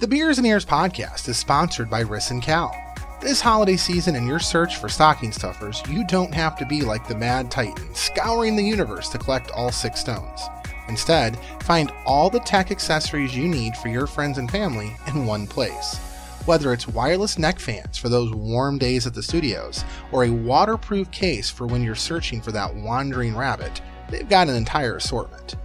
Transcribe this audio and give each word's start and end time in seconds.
The 0.00 0.06
Beers 0.06 0.38
and 0.38 0.46
Ears 0.46 0.64
podcast 0.64 1.28
is 1.28 1.38
sponsored 1.38 1.90
by 1.90 2.04
Riss 2.04 2.30
and 2.30 2.40
Cal. 2.40 2.72
This 3.20 3.40
holiday 3.40 3.76
season, 3.76 4.14
in 4.14 4.28
your 4.28 4.38
search 4.38 4.76
for 4.76 4.88
stocking 4.88 5.32
stuffers, 5.32 5.82
you 5.88 6.06
don't 6.06 6.32
have 6.32 6.56
to 6.58 6.66
be 6.66 6.82
like 6.82 7.08
the 7.08 7.16
Mad 7.16 7.50
Titan, 7.50 7.92
scouring 7.96 8.54
the 8.54 8.62
universe 8.62 9.08
to 9.08 9.18
collect 9.18 9.50
all 9.50 9.72
six 9.72 9.98
stones. 9.98 10.42
Instead, 10.88 11.36
find 11.64 11.92
all 12.06 12.30
the 12.30 12.38
tech 12.38 12.70
accessories 12.70 13.36
you 13.36 13.48
need 13.48 13.76
for 13.78 13.88
your 13.88 14.06
friends 14.06 14.38
and 14.38 14.48
family 14.48 14.96
in 15.08 15.26
one 15.26 15.48
place. 15.48 15.96
Whether 16.44 16.72
it's 16.72 16.86
wireless 16.86 17.36
neck 17.36 17.58
fans 17.58 17.98
for 17.98 18.08
those 18.08 18.32
warm 18.32 18.78
days 18.78 19.04
at 19.04 19.14
the 19.14 19.22
studios, 19.24 19.84
or 20.12 20.22
a 20.22 20.30
waterproof 20.30 21.10
case 21.10 21.50
for 21.50 21.66
when 21.66 21.82
you're 21.82 21.96
searching 21.96 22.40
for 22.40 22.52
that 22.52 22.72
wandering 22.72 23.36
rabbit, 23.36 23.80
they've 24.10 24.28
got 24.28 24.48
an 24.48 24.54
entire 24.54 24.94
assortment. 24.94 25.56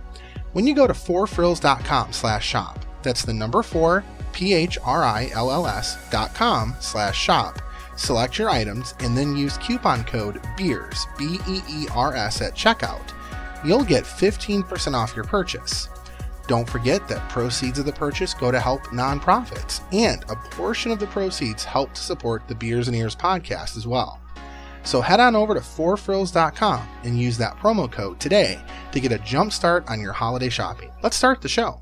When 0.54 0.66
you 0.66 0.74
go 0.74 0.88
to 0.88 0.94
4phrills.com 0.94 2.14
slash 2.14 2.48
shop, 2.48 2.84
that's 3.04 3.26
the 3.26 3.34
number 3.34 3.62
4 3.62 4.04
P-H-R-I-L-L-S 4.34 6.10
dot 6.10 6.34
com 6.34 6.76
slash 6.80 7.18
shop. 7.18 7.62
Select 7.96 8.38
your 8.38 8.50
items 8.50 8.96
and 9.00 9.16
then 9.16 9.36
use 9.36 9.58
coupon 9.58 10.04
code 10.04 10.42
BEERS, 10.58 11.08
B-E-E-R-S 11.18 12.42
at 12.42 12.56
checkout. 12.56 13.14
You'll 13.64 13.84
get 13.84 14.04
15% 14.04 14.94
off 14.94 15.16
your 15.16 15.26
purchase. 15.26 15.90
Don't 16.48 16.70
forget 16.70 17.08
that 17.08 17.30
proceeds 17.30 17.80
of 17.80 17.86
the 17.86 17.94
purchase 17.94 18.34
go 18.34 18.52
to 18.52 18.60
help 18.60 18.82
nonprofits, 18.88 19.82
and 19.94 20.24
a 20.30 20.36
portion 20.36 20.92
of 20.92 21.00
the 21.00 21.08
proceeds 21.08 21.64
help 21.64 21.94
to 21.94 22.02
support 22.02 22.48
the 22.48 22.56
Beers 22.56 22.88
and 22.88 22.98
Ears 22.98 23.16
podcast 23.16 23.78
as 23.78 23.88
well. 23.88 24.20
So 24.84 25.00
head 25.00 25.22
on 25.22 25.36
over 25.36 25.54
to 25.54 25.62
4phrills.com 25.62 26.88
and 27.04 27.20
use 27.20 27.38
that 27.38 27.58
promo 27.58 27.90
code 27.90 28.20
today 28.20 28.62
to 28.92 29.00
get 29.00 29.14
a 29.14 29.20
jump 29.20 29.54
start 29.54 29.86
on 29.88 30.02
your 30.02 30.12
holiday 30.12 30.50
shopping. 30.50 30.92
Let's 31.02 31.16
start 31.16 31.42
the 31.42 31.48
show. 31.48 31.80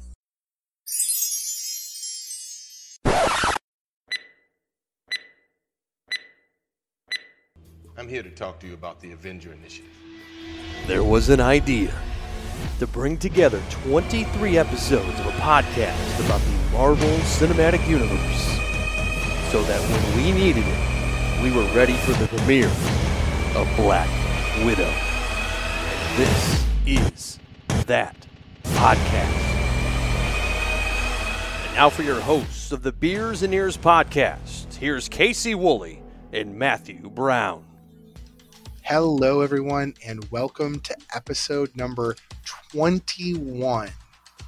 I'm 8.02 8.08
here 8.08 8.24
to 8.24 8.32
talk 8.32 8.60
to 8.62 8.68
you 8.68 8.74
about 8.74 9.00
the 9.00 9.12
Avenger 9.12 9.54
Initiative. 9.54 9.92
There 10.88 11.04
was 11.04 11.30
an 11.30 11.40
idea 11.40 11.94
to 12.80 12.88
bring 12.88 13.16
together 13.16 13.62
23 13.70 14.58
episodes 14.58 15.20
of 15.20 15.28
a 15.28 15.32
podcast 15.34 16.26
about 16.26 16.42
the 16.42 16.76
Marvel 16.76 17.08
Cinematic 17.20 17.88
Universe 17.88 18.46
so 19.52 19.62
that 19.66 19.80
when 19.88 20.18
we 20.18 20.32
needed 20.32 20.64
it, 20.66 21.44
we 21.44 21.52
were 21.56 21.72
ready 21.76 21.94
for 21.94 22.14
the 22.14 22.26
premiere 22.30 22.72
of 23.56 23.72
Black 23.76 24.10
Widow. 24.66 24.92
This 26.18 26.66
is 26.88 27.40
that 27.86 28.16
podcast. 28.64 29.46
And 31.66 31.76
now 31.76 31.92
for 31.92 32.02
your 32.02 32.20
hosts 32.20 32.72
of 32.72 32.82
the 32.82 32.92
Beers 32.92 33.44
and 33.44 33.54
Ears 33.54 33.78
podcast, 33.78 34.74
here's 34.74 35.08
Casey 35.08 35.54
Woolley 35.54 36.02
and 36.34 36.56
Matthew 36.56 37.08
Brown. 37.08 37.66
Hello, 38.84 39.42
everyone, 39.42 39.94
and 40.06 40.30
welcome 40.32 40.80
to 40.82 40.96
episode 41.16 41.74
number 41.78 42.16
21 42.72 43.90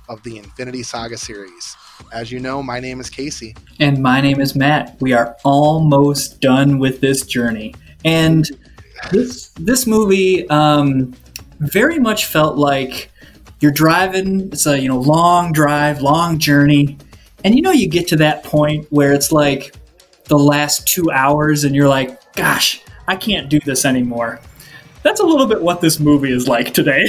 of 0.09 0.21
the 0.23 0.37
Infinity 0.37 0.83
Saga 0.83 1.17
series. 1.17 1.77
As 2.11 2.31
you 2.31 2.39
know, 2.39 2.61
my 2.61 2.79
name 2.79 2.99
is 2.99 3.09
Casey. 3.09 3.55
And 3.79 4.01
my 4.01 4.19
name 4.21 4.41
is 4.41 4.55
Matt. 4.55 4.97
We 4.99 5.13
are 5.13 5.37
almost 5.45 6.41
done 6.41 6.79
with 6.79 6.99
this 6.99 7.25
journey. 7.25 7.75
And 8.03 8.49
this 9.11 9.49
this 9.49 9.85
movie 9.85 10.49
um, 10.49 11.13
very 11.59 11.99
much 11.99 12.25
felt 12.25 12.57
like 12.57 13.11
you're 13.61 13.71
driving. 13.71 14.49
It's 14.51 14.65
a 14.65 14.77
you 14.77 14.89
know 14.89 14.99
long 14.99 15.53
drive, 15.53 16.01
long 16.01 16.39
journey, 16.39 16.97
and 17.45 17.55
you 17.55 17.61
know 17.61 17.71
you 17.71 17.87
get 17.87 18.07
to 18.09 18.15
that 18.17 18.43
point 18.43 18.87
where 18.89 19.13
it's 19.13 19.31
like 19.31 19.75
the 20.25 20.39
last 20.39 20.87
two 20.87 21.11
hours, 21.11 21.63
and 21.63 21.75
you're 21.75 21.87
like, 21.87 22.33
"Gosh, 22.33 22.81
I 23.07 23.15
can't 23.15 23.49
do 23.49 23.59
this 23.59 23.85
anymore." 23.85 24.39
That's 25.03 25.19
a 25.19 25.25
little 25.25 25.45
bit 25.45 25.61
what 25.61 25.81
this 25.81 25.99
movie 25.99 26.31
is 26.31 26.47
like 26.47 26.73
today. 26.73 27.05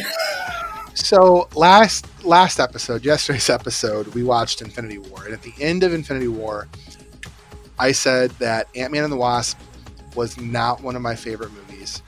so 0.95 1.49
last 1.55 2.07
last 2.25 2.59
episode, 2.59 3.05
yesterday's 3.05 3.49
episode, 3.49 4.09
we 4.09 4.25
watched 4.25 4.61
Infinity 4.63 4.99
War, 4.99 5.25
and 5.25 5.33
at 5.33 5.43
the 5.43 5.55
end 5.61 5.85
of 5.85 5.95
Infinity 5.95 6.29
War, 6.29 6.67
I 7.79 7.93
said 7.93 8.31
that 8.33 8.69
Ant 8.75 8.93
Man 8.93 9.05
and 9.05 9.13
the 9.13 9.17
Wasp 9.17 9.59
was 10.17 10.39
not 10.39 10.83
one 10.83 10.97
of 10.97 11.03
my 11.03 11.15
favorite 11.15 11.53
movies, 11.53 12.03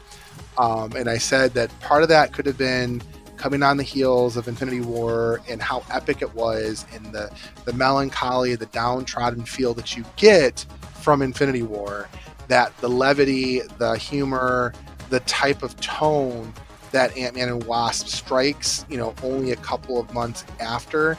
um, 0.58 0.92
and 0.96 1.08
I 1.08 1.18
said 1.18 1.54
that 1.54 1.78
part 1.80 2.02
of 2.02 2.08
that 2.08 2.32
could 2.32 2.46
have 2.46 2.58
been 2.58 3.00
coming 3.36 3.62
on 3.62 3.76
the 3.76 3.82
heels 3.82 4.36
of 4.36 4.48
Infinity 4.48 4.80
War 4.80 5.40
and 5.48 5.62
how 5.62 5.84
epic 5.92 6.20
it 6.20 6.34
was, 6.34 6.84
and 6.92 7.06
the 7.12 7.30
the 7.64 7.72
melancholy, 7.74 8.56
the 8.56 8.66
downtrodden 8.66 9.44
feel 9.44 9.72
that 9.74 9.96
you 9.96 10.04
get 10.16 10.66
from 11.00 11.22
Infinity 11.22 11.62
War, 11.62 12.08
that 12.48 12.76
the 12.78 12.88
levity, 12.88 13.60
the 13.78 13.96
humor, 13.96 14.72
the 15.10 15.20
type 15.20 15.62
of 15.62 15.76
tone 15.80 16.52
that 16.92 17.16
Ant-Man 17.16 17.48
and 17.48 17.64
Wasp 17.64 18.06
strikes, 18.06 18.86
you 18.88 18.96
know, 18.96 19.14
only 19.22 19.52
a 19.52 19.56
couple 19.56 19.98
of 19.98 20.12
months 20.14 20.44
after 20.60 21.18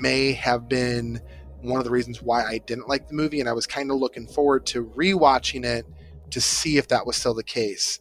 may 0.00 0.32
have 0.32 0.68
been 0.68 1.20
one 1.62 1.78
of 1.78 1.84
the 1.84 1.90
reasons 1.90 2.22
why 2.22 2.44
I 2.44 2.58
didn't 2.58 2.88
like 2.88 3.08
the 3.08 3.14
movie 3.14 3.40
and 3.40 3.48
I 3.48 3.52
was 3.52 3.66
kind 3.66 3.90
of 3.90 3.98
looking 3.98 4.26
forward 4.26 4.66
to 4.66 4.84
rewatching 4.84 5.64
it 5.64 5.86
to 6.30 6.40
see 6.40 6.76
if 6.76 6.88
that 6.88 7.06
was 7.06 7.16
still 7.16 7.34
the 7.34 7.44
case. 7.44 8.00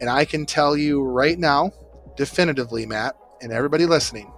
And 0.00 0.10
I 0.10 0.24
can 0.24 0.46
tell 0.46 0.76
you 0.76 1.02
right 1.02 1.38
now, 1.38 1.70
definitively, 2.16 2.86
Matt, 2.86 3.16
and 3.40 3.52
everybody 3.52 3.86
listening, 3.86 4.32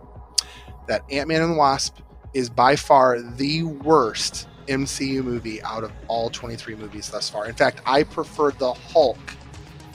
that 0.87 1.03
Ant-Man 1.11 1.43
and 1.43 1.57
Wasp 1.57 2.01
is 2.35 2.51
by 2.51 2.77
far 2.77 3.21
the 3.21 3.63
worst 3.63 4.49
MCU 4.69 5.25
movie 5.25 5.63
out 5.63 5.85
of 5.85 5.93
all 6.07 6.31
23 6.31 6.75
movies 6.77 7.09
thus 7.11 7.29
far. 7.29 7.47
In 7.47 7.55
fact, 7.55 7.81
I 7.87 8.03
prefer 8.03 8.51
the 8.53 8.73
Hulk 8.73 9.19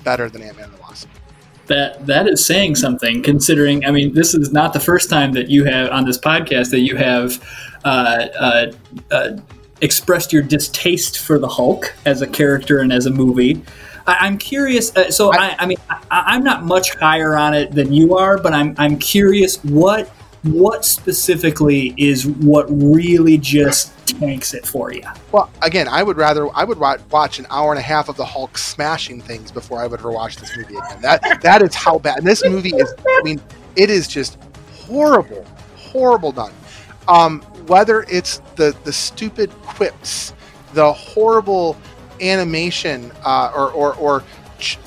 better 0.04 0.30
than 0.30 0.42
Ant 0.42 0.58
Man 0.58 0.66
and 0.66 0.74
the 0.74 0.82
Wasp. 0.82 1.10
That 1.68 2.06
that 2.06 2.28
is 2.28 2.46
saying 2.46 2.76
something, 2.76 3.24
considering. 3.24 3.86
I 3.86 3.92
mean, 3.92 4.14
this 4.14 4.34
is 4.34 4.52
not 4.52 4.74
the 4.74 4.82
first 4.82 5.10
time 5.10 5.32
that 5.34 5.50
you 5.50 5.64
have 5.64 5.92
on 5.92 6.06
this 6.06 6.18
podcast 6.18 6.72
that 6.72 6.82
you 6.82 6.98
have 6.98 7.42
uh, 7.86 8.28
uh, 8.38 8.72
uh, 9.12 9.38
expressed 9.80 10.34
your 10.34 10.42
distaste 10.42 11.20
for 11.20 11.40
the 11.40 11.48
Hulk 11.48 11.94
as 12.06 12.22
a 12.22 12.28
character 12.28 12.80
and 12.80 12.92
as 12.92 13.06
a 13.06 13.12
movie. 13.12 13.64
I, 14.06 14.28
am 14.28 14.38
curious. 14.38 14.96
Uh, 14.96 15.10
so, 15.10 15.34
I, 15.34 15.56
I 15.58 15.66
mean, 15.66 15.78
I, 15.90 16.36
am 16.36 16.44
not 16.44 16.66
much 16.66 16.96
higher 16.96 17.38
on 17.38 17.54
it 17.54 17.72
than 17.72 17.94
you 17.94 18.18
are, 18.18 18.38
but 18.38 18.54
I'm 18.54 18.76
I'm 18.78 18.98
curious 19.00 19.64
what 19.64 20.10
what 20.44 20.84
specifically 20.84 21.94
is 21.98 22.28
what 22.28 22.66
really 22.70 23.38
just 23.38 23.93
tanks 24.20 24.54
it 24.54 24.66
for 24.66 24.92
you? 24.94 25.04
Well, 25.32 25.52
again, 25.62 25.88
I 25.88 26.04
would 26.04 26.18
rather 26.18 26.50
I 26.56 26.64
would 26.64 26.80
watch 26.80 27.40
an 27.40 27.48
hour 27.50 27.72
and 27.72 27.80
a 27.80 27.84
half 27.84 28.10
of 28.10 28.18
the 28.18 28.26
Hulk 28.26 28.58
smashing 28.58 29.22
things 29.22 29.52
before 29.52 29.80
I 29.80 29.88
would 29.88 30.00
ever 30.00 30.12
watch 30.12 30.38
this 30.38 30.56
movie 30.58 30.76
again. 30.76 31.02
That 31.02 31.42
that 31.42 31.62
is 31.62 31.76
how 31.76 32.00
bad. 32.00 32.20
And 32.20 32.28
this 32.28 32.44
movie 32.46 32.76
is. 32.76 32.94
I 33.08 33.22
mean, 33.24 33.42
it 33.76 33.90
is 33.90 34.08
just 34.08 34.38
horrible, 34.72 35.46
horrible 35.78 36.32
done. 36.32 36.54
Um, 37.08 37.42
whether 37.68 38.04
it's 38.04 38.40
the 38.56 38.76
the 38.84 38.94
stupid 38.94 39.52
quips, 39.64 40.34
the 40.74 40.92
horrible 40.94 41.78
animation, 42.22 43.12
uh, 43.24 43.52
or 43.56 43.72
or 43.72 43.96
or 43.96 44.24
ch- 44.60 44.80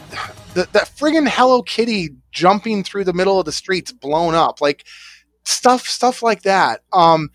the, 0.55 0.69
that 0.73 0.91
friggin' 0.97 1.29
Hello 1.29 1.63
Kitty 1.63 2.11
jumping 2.33 2.83
through 2.85 3.05
the 3.05 3.13
middle 3.13 3.39
of 3.39 3.45
the 3.45 3.53
streets 3.53 3.93
blown 3.93 4.35
up, 4.35 4.61
like 4.61 4.87
stuff 5.45 5.87
stuff 5.87 6.23
like 6.23 6.43
that. 6.43 6.83
Um, 6.93 7.31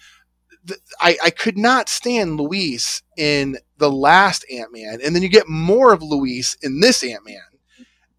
I, 0.99 1.17
I 1.23 1.29
could 1.29 1.57
not 1.57 1.89
stand 1.89 2.39
Luis 2.39 3.01
in 3.17 3.57
the 3.77 3.91
last 3.91 4.45
Ant 4.51 4.71
Man, 4.71 4.99
and 5.03 5.15
then 5.15 5.23
you 5.23 5.29
get 5.29 5.47
more 5.47 5.93
of 5.93 6.03
Luis 6.03 6.55
in 6.61 6.79
this 6.79 7.03
Ant 7.03 7.25
Man, 7.25 7.41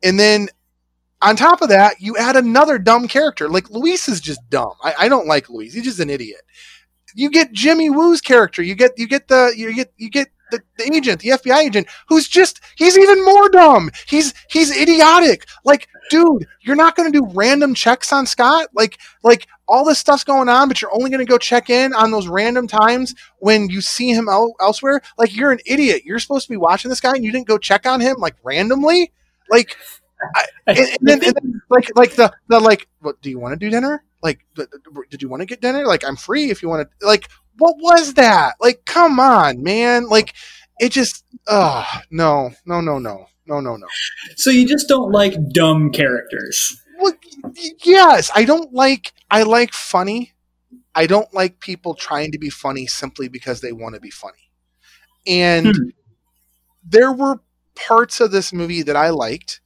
and 0.03 0.19
then 0.19 0.49
on 1.23 1.37
top 1.37 1.63
of 1.63 1.69
that, 1.69 2.01
you 2.01 2.17
add 2.17 2.37
another 2.37 2.79
dumb 2.79 3.07
character. 3.07 3.49
Like 3.49 3.71
Luis 3.71 4.09
is 4.09 4.21
just 4.21 4.41
dumb. 4.51 4.73
I, 4.83 4.95
I 5.01 5.09
don't 5.09 5.29
like 5.29 5.49
Luis. 5.49 5.73
He's 5.73 5.85
just 5.85 6.01
an 6.01 6.11
idiot. 6.11 6.43
You 7.15 7.31
get 7.31 7.53
Jimmy 7.53 7.91
Woo's 7.91 8.21
character. 8.21 8.63
You 8.63 8.75
get 8.75 8.99
you 8.99 9.07
get 9.07 9.29
the 9.29 9.53
you 9.57 9.73
get 9.75 9.93
you 9.97 10.11
get 10.11 10.29
the, 10.51 10.61
the 10.77 10.95
agent, 10.95 11.21
the 11.21 11.31
FBI 11.31 11.65
agent, 11.65 11.87
who's 12.09 12.29
just 12.29 12.61
he's 12.77 12.99
even 12.99 13.25
more 13.25 13.49
dumb. 13.49 13.91
He's 14.07 14.35
he's 14.51 14.77
idiotic. 14.77 15.47
Like, 15.65 15.89
dude, 16.11 16.47
you're 16.61 16.77
not 16.77 16.97
gonna 16.97 17.11
do 17.11 17.27
random 17.33 17.75
checks 17.75 18.13
on 18.13 18.27
Scott. 18.27 18.69
Like 18.75 18.99
like 19.23 19.47
all 19.73 19.87
this 19.87 19.99
stuff's 19.99 20.23
going 20.23 20.51
on, 20.51 20.69
but 20.69 20.83
you're 20.83 20.95
only 20.95 21.09
going 21.09 21.25
to 21.25 21.31
go 21.31 21.39
check 21.39 21.71
in 21.71 21.95
on 21.95 22.11
those 22.11 22.29
random 22.29 22.69
times 22.69 23.15
when 23.39 23.71
you 23.71 23.81
see 23.81 24.11
him 24.11 24.29
el- 24.29 24.55
elsewhere. 24.61 25.01
Like 25.17 25.35
you're 25.35 25.51
an 25.51 25.61
idiot. 25.65 26.03
You're 26.05 26.19
supposed 26.19 26.47
to 26.47 26.53
be 26.53 26.59
watching 26.59 26.91
this 26.91 27.01
guy, 27.01 27.13
and 27.15 27.25
you 27.25 27.33
didn't 27.33 27.49
go 27.49 27.57
check 27.57 27.87
on 27.87 28.03
him 28.03 28.17
like 28.19 28.37
randomly. 28.45 29.13
Like, 29.49 29.79
I, 30.37 30.45
and, 30.67 30.79
and, 30.79 30.99
then, 31.01 31.25
and, 31.25 31.35
then, 31.35 31.63
like 31.71 31.91
like 31.97 32.13
the 32.13 32.31
the 32.49 32.61
like, 32.61 32.87
what 33.01 33.21
do 33.23 33.31
you 33.31 33.39
want 33.39 33.53
to 33.53 33.57
do 33.57 33.71
dinner? 33.71 34.05
Like, 34.23 34.45
did 35.11 35.23
you 35.23 35.31
want 35.31 35.41
to 35.41 35.47
get 35.47 35.63
dinner? 35.63 35.87
Like, 35.87 36.05
I'm 36.07 36.17
free 36.17 36.51
if 36.51 36.63
you 36.63 36.69
want 36.69 36.87
to. 37.01 37.07
Like, 37.07 37.29
what 37.57 37.77
was 37.79 38.15
that? 38.15 38.57
Like, 38.61 38.85
come 38.85 39.19
on, 39.19 39.63
man. 39.63 40.07
Like, 40.09 40.35
it 40.81 40.93
just, 40.93 41.25
oh 41.49 41.87
no, 42.11 42.51
no, 42.67 42.83
no, 42.83 42.99
no, 42.99 43.27
no, 43.47 43.61
no, 43.61 43.77
no. 43.77 43.87
So 44.37 44.51
you 44.51 44.67
just 44.67 44.87
don't 44.87 45.11
like 45.11 45.35
dumb 45.49 45.91
characters 45.91 46.82
well, 47.03 47.15
yes, 47.85 48.31
I 48.35 48.45
don't 48.45 48.73
like. 48.73 49.13
I 49.31 49.43
like 49.45 49.73
funny 49.75 50.33
I 50.95 51.07
don't 51.07 51.33
like 51.35 51.61
people 51.61 51.95
trying 51.95 52.33
to 52.33 52.39
be 52.39 52.51
funny 52.51 52.87
simply 52.87 53.29
because 53.29 53.61
they 53.61 53.73
want 53.73 53.95
to 53.95 54.01
be 54.01 54.11
funny. 54.11 54.51
And 55.27 55.75
Hmm. 55.77 55.89
there 56.85 57.13
were 57.13 57.41
parts 57.75 58.21
of 58.21 58.31
this 58.31 58.53
movie 58.53 58.83
that 58.83 58.97
I 58.97 59.11
liked. 59.11 59.61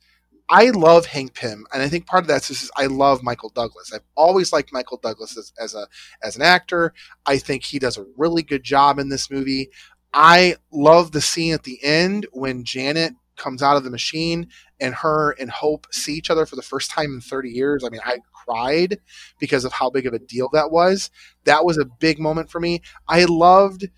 I 0.51 0.71
love 0.71 1.07
Hank 1.07 1.35
Pym, 1.35 1.67
and 1.73 1.83
I 1.83 1.89
think 1.89 2.07
part 2.07 2.25
of 2.25 2.29
that's 2.29 2.49
just 2.49 2.71
I 2.77 2.87
love 2.87 3.23
Michael 3.23 3.51
Douglas. 3.51 3.93
I've 3.95 4.03
always 4.17 4.53
liked 4.53 4.73
Michael 4.73 4.99
Douglas 5.03 5.37
as, 5.39 5.53
as 5.61 5.75
a 5.75 5.89
as 6.23 6.37
an 6.37 6.43
actor. 6.43 6.95
I 7.27 7.39
think 7.39 7.65
he 7.65 7.79
does 7.79 7.99
a 7.99 8.07
really 8.17 8.43
good 8.43 8.65
job 8.65 8.99
in 8.99 9.09
this 9.11 9.31
movie. 9.31 9.71
I 10.15 10.57
love 10.73 11.13
the 11.13 11.21
scene 11.23 11.55
at 11.55 11.65
the 11.65 11.83
end 11.85 12.27
when 12.33 12.65
Janet 12.65 13.15
comes 13.37 13.63
out 13.63 13.77
of 13.77 13.85
the 13.85 13.91
machine 13.91 14.49
and 14.81 14.95
her 14.95 15.33
and 15.33 15.51
Hope 15.51 15.87
see 15.91 16.15
each 16.15 16.31
other 16.31 16.47
for 16.47 16.57
the 16.57 16.63
first 16.63 16.91
time 16.91 17.15
in 17.15 17.21
30 17.21 17.51
years. 17.51 17.85
I 17.85 17.89
mean, 17.89 18.01
I 18.05 18.19
cried 18.33 18.99
because 19.39 19.65
of 19.65 19.73
how 19.73 19.91
big 19.91 20.07
of 20.07 20.15
a 20.15 20.19
deal 20.19 20.49
that 20.53 20.71
was. 20.71 21.11
That 21.45 21.65
was 21.65 21.79
a 21.79 21.85
big 21.85 22.19
moment 22.19 22.51
for 22.51 22.61
me. 22.61 22.83
I 23.09 23.25
loved 23.25 23.89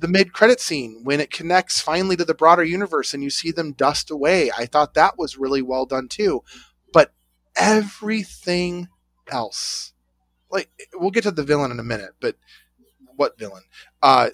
the 0.00 0.08
mid 0.08 0.32
credit 0.32 0.60
scene 0.60 1.00
when 1.02 1.20
it 1.20 1.30
connects 1.30 1.80
finally 1.80 2.16
to 2.16 2.24
the 2.24 2.34
broader 2.34 2.64
universe 2.64 3.12
and 3.12 3.22
you 3.22 3.30
see 3.30 3.50
them 3.50 3.72
dust 3.72 4.10
away. 4.10 4.50
I 4.56 4.66
thought 4.66 4.94
that 4.94 5.18
was 5.18 5.36
really 5.36 5.62
well 5.62 5.84
done 5.84 6.08
too. 6.08 6.42
But 6.92 7.12
everything 7.56 8.88
else, 9.28 9.92
like 10.50 10.70
we'll 10.94 11.10
get 11.10 11.24
to 11.24 11.30
the 11.30 11.44
villain 11.44 11.70
in 11.70 11.78
a 11.78 11.84
minute, 11.84 12.12
but 12.20 12.36
what 13.16 13.38
villain? 13.38 13.62
Uh, 14.02 14.30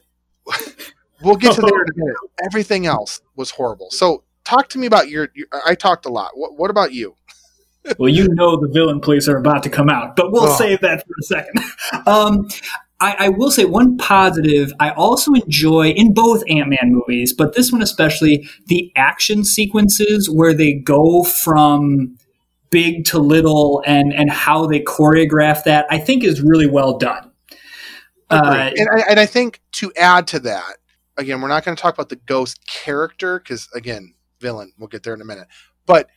we'll 1.23 1.37
get 1.37 1.55
to 1.55 1.61
there 1.61 1.83
in 1.83 1.89
a 1.89 1.97
minute. 1.99 2.17
Everything 2.45 2.87
else 2.87 3.21
was 3.35 3.51
horrible. 3.51 3.91
So 3.91 4.23
talk 4.47 4.69
to 4.71 4.79
me 4.79 4.87
about 4.87 5.09
your. 5.11 5.29
your 5.35 5.47
I 5.67 5.75
talked 5.75 6.07
a 6.07 6.11
lot. 6.11 6.31
What, 6.35 6.57
what 6.57 6.71
about 6.71 6.93
you? 6.93 7.15
well, 7.99 8.09
you 8.09 8.29
know 8.29 8.57
the 8.57 8.69
villain 8.73 9.01
police 9.01 9.29
are 9.29 9.37
about 9.37 9.63
to 9.65 9.71
come 9.71 9.91
out, 9.91 10.17
but 10.17 10.33
we'll 10.33 10.49
Oh. 10.49 10.57
save 10.57 10.81
that 10.81 11.05
for 11.07 11.15
a 11.21 11.23
second. 11.25 11.63
Um, 12.07 12.49
I, 12.99 13.27
I 13.27 13.29
will 13.29 13.51
say 13.51 13.65
one 13.67 13.99
positive. 13.99 14.73
I 14.81 14.91
also 14.91 15.35
enjoy 15.35 15.89
in 15.91 16.15
both 16.15 16.43
Ant 16.49 16.69
Man 16.71 16.93
movies, 16.93 17.35
but 17.35 17.55
this 17.55 17.71
one 17.71 17.83
especially 17.83 18.49
the 18.69 18.91
action 18.97 19.45
sequences 19.45 20.31
where 20.31 20.55
they 20.55 20.73
go 20.73 21.23
from 21.23 22.17
big 22.71 23.05
to 23.07 23.19
little 23.19 23.83
and 23.87 24.15
and 24.15 24.31
how 24.31 24.67
they 24.67 24.81
choreograph 24.81 25.65
that. 25.65 25.87
I 25.91 25.99
think 25.99 26.25
is 26.25 26.41
really 26.41 26.67
well 26.67 26.97
done. 26.97 27.31
Uh, 28.31 28.71
and, 28.77 28.89
I, 28.93 29.01
and 29.11 29.21
I 29.21 29.27
think 29.27 29.61
to 29.73 29.93
add 29.97 30.27
to 30.29 30.41
that, 30.41 30.77
again, 31.17 31.41
we're 31.41 31.49
not 31.49 31.65
going 31.65 31.77
to 31.77 31.81
talk 31.81 31.95
about 31.95 32.09
the 32.09 32.17
ghost 32.17 32.67
character 32.67 33.39
because, 33.39 33.69
again, 33.75 34.15
villain. 34.41 34.73
We'll 34.79 34.89
get 34.89 35.03
there 35.03 35.15
in 35.15 35.21
a 35.21 35.25
minute. 35.25 35.49
But 35.87 36.09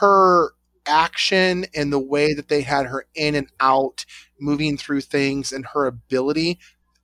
her 0.00 0.52
action 0.86 1.66
and 1.74 1.92
the 1.92 1.98
way 1.98 2.34
that 2.34 2.48
they 2.48 2.62
had 2.62 2.86
her 2.86 3.06
in 3.14 3.34
and 3.34 3.48
out, 3.60 4.04
moving 4.40 4.76
through 4.76 5.02
things, 5.02 5.52
and 5.52 5.66
her 5.74 5.86
ability, 5.86 6.58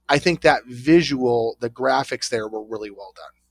I 0.08 0.18
think 0.18 0.42
that 0.42 0.64
visual, 0.66 1.56
the 1.60 1.70
graphics 1.70 2.28
there 2.28 2.48
were 2.48 2.64
really 2.64 2.90
well 2.90 3.12
done. 3.14 3.43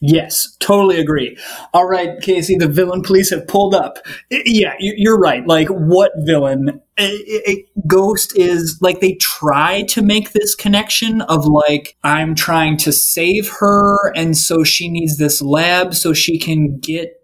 Yes, 0.00 0.56
totally 0.60 0.98
agree. 1.00 1.38
All 1.72 1.86
right, 1.88 2.20
Casey, 2.20 2.56
the 2.56 2.68
villain 2.68 3.00
police 3.02 3.30
have 3.30 3.48
pulled 3.48 3.74
up. 3.74 3.98
I- 4.30 4.42
Yeah, 4.44 4.74
you- 4.78 4.94
you're 4.96 5.18
right. 5.18 5.46
Like, 5.46 5.68
what 5.68 6.12
villain? 6.18 6.82
I- 6.98 7.42
I- 7.46 7.64
Ghost 7.86 8.36
is 8.36 8.78
like 8.82 9.00
they 9.00 9.14
try 9.14 9.82
to 9.88 10.02
make 10.02 10.32
this 10.32 10.54
connection 10.54 11.22
of 11.22 11.46
like 11.46 11.96
I'm 12.04 12.34
trying 12.34 12.76
to 12.78 12.92
save 12.92 13.48
her, 13.60 14.12
and 14.14 14.36
so 14.36 14.64
she 14.64 14.88
needs 14.88 15.16
this 15.16 15.40
lab 15.40 15.94
so 15.94 16.12
she 16.12 16.38
can 16.38 16.78
get 16.78 17.14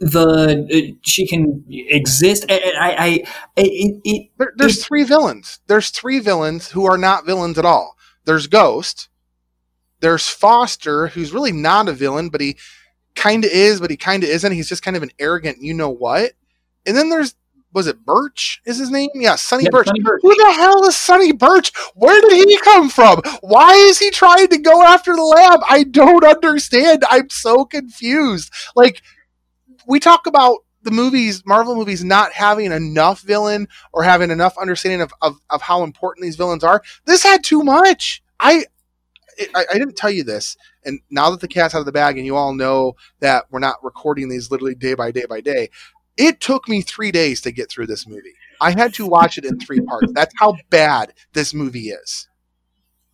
the 0.00 0.66
uh, 0.72 0.96
she 1.02 1.26
can 1.26 1.64
exist. 1.68 2.46
I, 2.48 2.54
I, 2.78 3.04
I 3.04 3.08
it, 3.56 4.00
it, 4.04 4.30
There, 4.38 4.52
there's 4.56 4.84
three 4.84 5.04
villains. 5.04 5.60
There's 5.66 5.90
three 5.90 6.18
villains 6.18 6.70
who 6.70 6.86
are 6.86 6.98
not 6.98 7.26
villains 7.26 7.58
at 7.58 7.64
all. 7.66 7.94
There's 8.24 8.46
Ghost. 8.46 9.08
There's 10.00 10.28
Foster, 10.28 11.08
who's 11.08 11.32
really 11.32 11.52
not 11.52 11.88
a 11.88 11.92
villain, 11.92 12.28
but 12.28 12.40
he 12.40 12.56
kind 13.14 13.44
of 13.44 13.50
is, 13.50 13.80
but 13.80 13.90
he 13.90 13.96
kind 13.96 14.22
of 14.22 14.28
isn't. 14.28 14.52
He's 14.52 14.68
just 14.68 14.82
kind 14.82 14.96
of 14.96 15.02
an 15.02 15.10
arrogant, 15.18 15.58
you 15.60 15.74
know 15.74 15.90
what? 15.90 16.32
And 16.84 16.96
then 16.96 17.08
there's 17.08 17.34
was 17.72 17.86
it 17.86 18.06
Birch? 18.06 18.62
Is 18.64 18.78
his 18.78 18.90
name? 18.90 19.10
Yeah, 19.14 19.34
Sonny 19.34 19.64
Yeah, 19.64 19.70
Birch. 19.70 19.86
Sonny 19.86 20.00
Birch. 20.00 20.20
Who 20.22 20.34
the 20.34 20.52
hell 20.54 20.82
is 20.86 20.96
Sonny 20.96 21.32
Birch? 21.32 21.72
Where 21.94 22.18
did 22.22 22.48
he 22.48 22.56
come 22.58 22.88
from? 22.88 23.20
Why 23.42 23.74
is 23.74 23.98
he 23.98 24.10
trying 24.10 24.48
to 24.48 24.56
go 24.56 24.82
after 24.82 25.14
the 25.14 25.22
lab? 25.22 25.60
I 25.68 25.82
don't 25.82 26.24
understand. 26.24 27.04
I'm 27.10 27.28
so 27.28 27.66
confused. 27.66 28.50
Like 28.74 29.02
we 29.86 30.00
talk 30.00 30.26
about 30.26 30.60
the 30.82 30.90
movies, 30.90 31.44
Marvel 31.44 31.74
movies, 31.74 32.02
not 32.02 32.32
having 32.32 32.72
enough 32.72 33.20
villain 33.20 33.68
or 33.92 34.04
having 34.04 34.30
enough 34.30 34.56
understanding 34.56 35.02
of, 35.02 35.12
of, 35.20 35.38
of 35.50 35.60
how 35.60 35.82
important 35.82 36.24
these 36.24 36.36
villains 36.36 36.64
are. 36.64 36.82
This 37.04 37.24
had 37.24 37.44
too 37.44 37.62
much. 37.62 38.22
I, 38.40 38.64
I 39.54 39.64
I 39.72 39.78
didn't 39.78 39.96
tell 39.96 40.10
you 40.10 40.24
this, 40.24 40.56
and 40.84 41.00
now 41.10 41.30
that 41.30 41.40
the 41.40 41.48
cat's 41.48 41.74
out 41.74 41.80
of 41.80 41.86
the 41.86 41.92
bag, 41.92 42.16
and 42.16 42.26
you 42.26 42.36
all 42.36 42.54
know 42.54 42.94
that 43.20 43.44
we're 43.50 43.58
not 43.58 43.82
recording 43.82 44.28
these 44.28 44.50
literally 44.50 44.74
day 44.74 44.94
by 44.94 45.10
day 45.10 45.24
by 45.28 45.40
day, 45.40 45.70
it 46.16 46.40
took 46.40 46.68
me 46.68 46.82
three 46.82 47.10
days 47.10 47.40
to 47.42 47.52
get 47.52 47.70
through 47.70 47.86
this 47.86 48.06
movie. 48.06 48.34
I 48.60 48.70
had 48.70 48.94
to 48.94 49.06
watch 49.06 49.38
it 49.38 49.44
in 49.44 49.58
three 49.58 49.80
parts. 49.80 50.12
That's 50.12 50.34
how 50.38 50.56
bad 50.70 51.12
this 51.34 51.52
movie 51.52 51.90
is. 51.90 52.28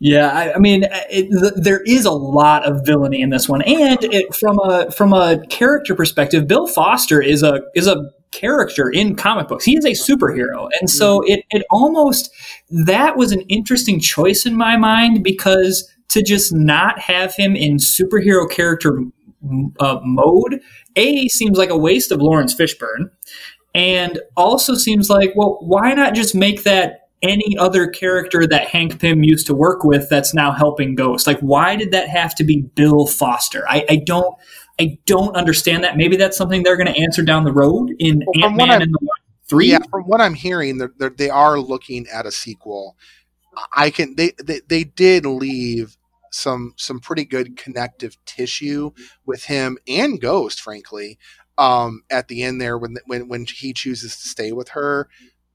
Yeah, 0.04 0.30
I, 0.30 0.54
I 0.54 0.58
mean, 0.58 0.84
uh, 0.84 1.00
it, 1.08 1.30
th- 1.30 1.52
there 1.56 1.80
is 1.82 2.04
a 2.06 2.10
lot 2.10 2.64
of 2.64 2.84
villainy 2.84 3.20
in 3.20 3.30
this 3.30 3.48
one, 3.48 3.62
and 3.62 3.98
it, 4.02 4.34
from 4.34 4.58
a 4.58 4.90
from 4.90 5.12
a 5.12 5.46
character 5.46 5.94
perspective, 5.94 6.48
Bill 6.48 6.66
Foster 6.66 7.22
is 7.22 7.44
a 7.44 7.62
is 7.76 7.86
a 7.86 8.10
character 8.32 8.90
in 8.90 9.14
comic 9.14 9.46
books. 9.46 9.64
He 9.64 9.76
is 9.76 9.84
a 9.84 9.90
superhero, 9.90 10.68
and 10.80 10.90
so 10.90 11.20
mm-hmm. 11.20 11.34
it 11.34 11.44
it 11.50 11.66
almost 11.70 12.32
that 12.68 13.16
was 13.16 13.30
an 13.30 13.42
interesting 13.42 14.00
choice 14.00 14.44
in 14.44 14.56
my 14.56 14.76
mind 14.76 15.22
because 15.22 15.88
to 16.08 16.22
just 16.22 16.52
not 16.52 16.98
have 16.98 17.34
him 17.34 17.56
in 17.56 17.76
superhero 17.76 18.50
character 18.50 19.02
uh, 19.80 20.00
mode, 20.04 20.60
a 20.96 21.28
seems 21.28 21.58
like 21.58 21.70
a 21.70 21.76
waste 21.76 22.12
of 22.12 22.20
Laurence 22.20 22.54
Fishburne, 22.54 23.10
and 23.74 24.20
also 24.36 24.74
seems 24.74 25.10
like 25.10 25.32
well, 25.34 25.58
why 25.60 25.94
not 25.94 26.14
just 26.14 26.34
make 26.34 26.64
that 26.64 27.02
any 27.22 27.56
other 27.56 27.86
character 27.86 28.46
that 28.46 28.68
Hank 28.68 29.00
Pym 29.00 29.22
used 29.22 29.46
to 29.46 29.54
work 29.54 29.84
with 29.84 30.08
that's 30.08 30.34
now 30.34 30.52
helping 30.52 30.94
Ghost. 30.94 31.26
Like, 31.26 31.38
why 31.40 31.76
did 31.76 31.92
that 31.92 32.08
have 32.08 32.34
to 32.36 32.44
be 32.44 32.62
Bill 32.74 33.06
Foster? 33.06 33.64
I, 33.68 33.84
I 33.88 34.02
don't, 34.04 34.34
I 34.80 34.98
don't 35.06 35.36
understand 35.36 35.84
that. 35.84 35.96
Maybe 35.96 36.16
that's 36.16 36.36
something 36.36 36.62
they're 36.62 36.76
going 36.76 36.92
to 36.92 37.00
answer 37.00 37.22
down 37.22 37.44
the 37.44 37.52
road 37.52 37.92
in 37.98 38.22
Well, 38.26 38.46
Ant 38.46 38.56
Man 38.56 38.82
and 38.82 38.92
the 38.92 39.08
Three. 39.44 39.68
Yeah, 39.68 39.80
from 39.90 40.04
what 40.04 40.20
I'm 40.20 40.34
hearing, 40.34 40.78
they're, 40.78 40.92
they're, 40.98 41.10
they 41.10 41.30
are 41.30 41.58
looking 41.58 42.06
at 42.12 42.26
a 42.26 42.32
sequel. 42.32 42.96
I 43.74 43.90
can 43.90 44.16
they, 44.16 44.32
they 44.42 44.60
they 44.68 44.84
did 44.84 45.26
leave 45.26 45.96
some 46.30 46.74
some 46.76 47.00
pretty 47.00 47.24
good 47.24 47.56
connective 47.56 48.16
tissue 48.24 48.92
with 49.26 49.44
him 49.44 49.78
and 49.86 50.20
Ghost, 50.20 50.60
frankly. 50.60 51.18
Um, 51.58 52.02
at 52.10 52.28
the 52.28 52.42
end 52.42 52.60
there, 52.60 52.78
when 52.78 52.96
when 53.06 53.28
when 53.28 53.44
he 53.44 53.72
chooses 53.72 54.16
to 54.16 54.28
stay 54.28 54.52
with 54.52 54.70
her, 54.70 55.08